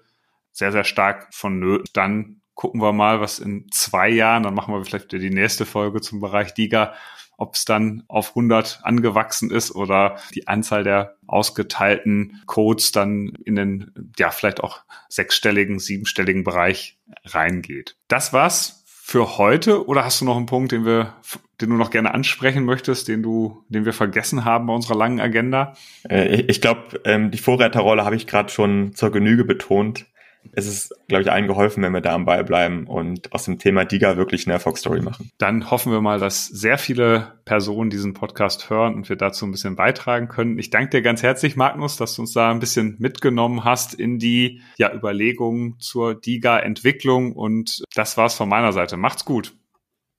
sehr, 0.54 0.72
sehr 0.72 0.86
stark 0.86 1.28
vonnöten. 1.34 1.90
Dann 1.94 2.42
gucken 2.56 2.82
wir 2.82 2.94
mal, 2.94 3.20
was 3.20 3.40
in 3.40 3.68
zwei 3.72 4.10
Jahren, 4.10 4.44
dann 4.44 4.54
machen 4.54 4.74
wir 4.74 4.86
vielleicht 4.86 5.12
wieder 5.12 5.22
die 5.22 5.34
nächste 5.34 5.66
Folge 5.66 6.00
zum 6.02 6.22
Bereich 6.22 6.54
Diga, 6.54 6.94
ob 7.36 7.56
es 7.56 7.66
dann 7.66 8.04
auf 8.08 8.30
100 8.30 8.82
angewachsen 8.84 9.50
ist 9.50 9.76
oder 9.76 10.18
die 10.36 10.48
Anzahl 10.48 10.84
der 10.84 11.18
ausgeteilten 11.26 12.44
Codes 12.46 12.92
dann 12.92 13.34
in 13.44 13.56
den, 13.56 14.14
ja, 14.18 14.30
vielleicht 14.30 14.64
auch 14.64 14.82
sechsstelligen, 15.10 15.80
siebenstelligen 15.80 16.44
Bereich 16.44 17.00
reingeht. 17.26 17.98
Das 18.08 18.34
war's 18.34 18.84
für 18.86 19.38
heute 19.38 19.86
oder 19.88 20.06
hast 20.06 20.22
du 20.22 20.26
noch 20.26 20.38
einen 20.38 20.46
Punkt, 20.46 20.72
den 20.72 20.86
wir, 20.86 21.16
den 21.60 21.72
du 21.72 21.76
noch 21.76 21.90
gerne 21.90 22.14
ansprechen 22.14 22.64
möchtest, 22.64 23.08
den 23.08 23.24
du, 23.24 23.66
den 23.68 23.84
wir 23.84 23.94
vergessen 23.94 24.46
haben 24.46 24.68
bei 24.68 24.74
unserer 24.74 24.96
langen 24.96 25.20
Agenda? 25.20 25.74
Äh, 26.08 26.44
ich 26.44 26.62
glaube, 26.62 27.02
ähm, 27.04 27.32
die 27.32 27.40
Vorreiterrolle 27.40 28.06
habe 28.06 28.16
ich 28.16 28.28
gerade 28.28 28.50
schon 28.50 28.94
zur 28.94 29.12
Genüge 29.12 29.44
betont 29.44 30.06
es 30.52 30.68
ist, 30.68 30.94
glaube 31.08 31.24
ich, 31.24 31.32
allen 31.32 31.48
geholfen, 31.48 31.84
wenn 31.84 31.94
wir 31.94 32.02
da 32.02 32.14
am 32.14 32.26
Ball 32.26 32.44
bleiben 32.44 32.86
und 32.88 33.34
aus 33.34 33.46
dem 33.46 33.60
Thema 33.60 33.86
Diga 33.86 34.18
wirklich 34.18 34.46
eine 34.46 34.54
Erfolgsstory 34.54 35.02
machen. 35.02 35.32
Dann 35.38 35.72
hoffen 35.72 35.92
wir 35.92 36.02
mal, 36.02 36.20
dass 36.20 36.46
sehr 36.46 36.78
viele 36.78 37.40
Personen 37.46 37.90
diesen 37.90 38.14
Podcast 38.14 38.70
hören 38.70 38.96
und 38.96 39.10
wir 39.10 39.16
dazu 39.16 39.46
ein 39.46 39.52
bisschen 39.52 39.76
beitragen 39.76 40.28
können. 40.28 40.60
Ich 40.60 40.70
danke 40.70 40.90
dir 40.92 41.02
ganz 41.02 41.24
herzlich, 41.24 41.56
Magnus, 41.56 41.98
dass 41.98 42.16
du 42.16 42.22
uns 42.22 42.34
da 42.34 42.52
ein 42.52 42.60
bisschen 42.60 42.96
mitgenommen 43.00 43.64
hast 43.64 43.94
in 43.94 44.20
die 44.20 44.62
ja, 44.78 44.94
Überlegungen 44.94 45.80
zur 45.80 46.16
Diga-Entwicklung 46.16 47.34
und 47.34 47.84
das 47.96 48.18
war's 48.18 48.36
von 48.36 48.50
meiner 48.50 48.74
Seite. 48.74 48.98
Macht's 48.98 49.26
gut. 49.26 49.54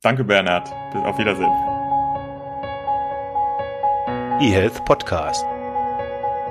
Danke, 0.03 0.25
Bernhard. 0.25 0.71
Auf 0.95 1.19
Wiedersehen. 1.19 1.53
eHealth 4.41 4.85
Podcast 4.85 5.47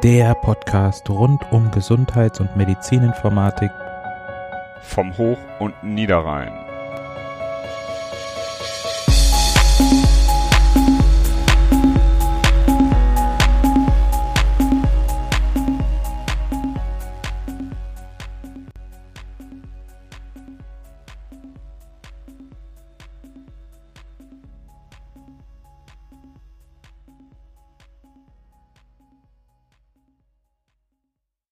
der 0.03 0.35
Podcast 0.35 1.09
rund 1.09 1.49
um 1.53 1.71
Gesundheits- 1.71 2.41
und 2.41 2.57
Medizininformatik 2.57 3.71
vom 4.81 5.17
Hoch- 5.17 5.39
und 5.59 5.81
Niederrhein. 5.81 6.72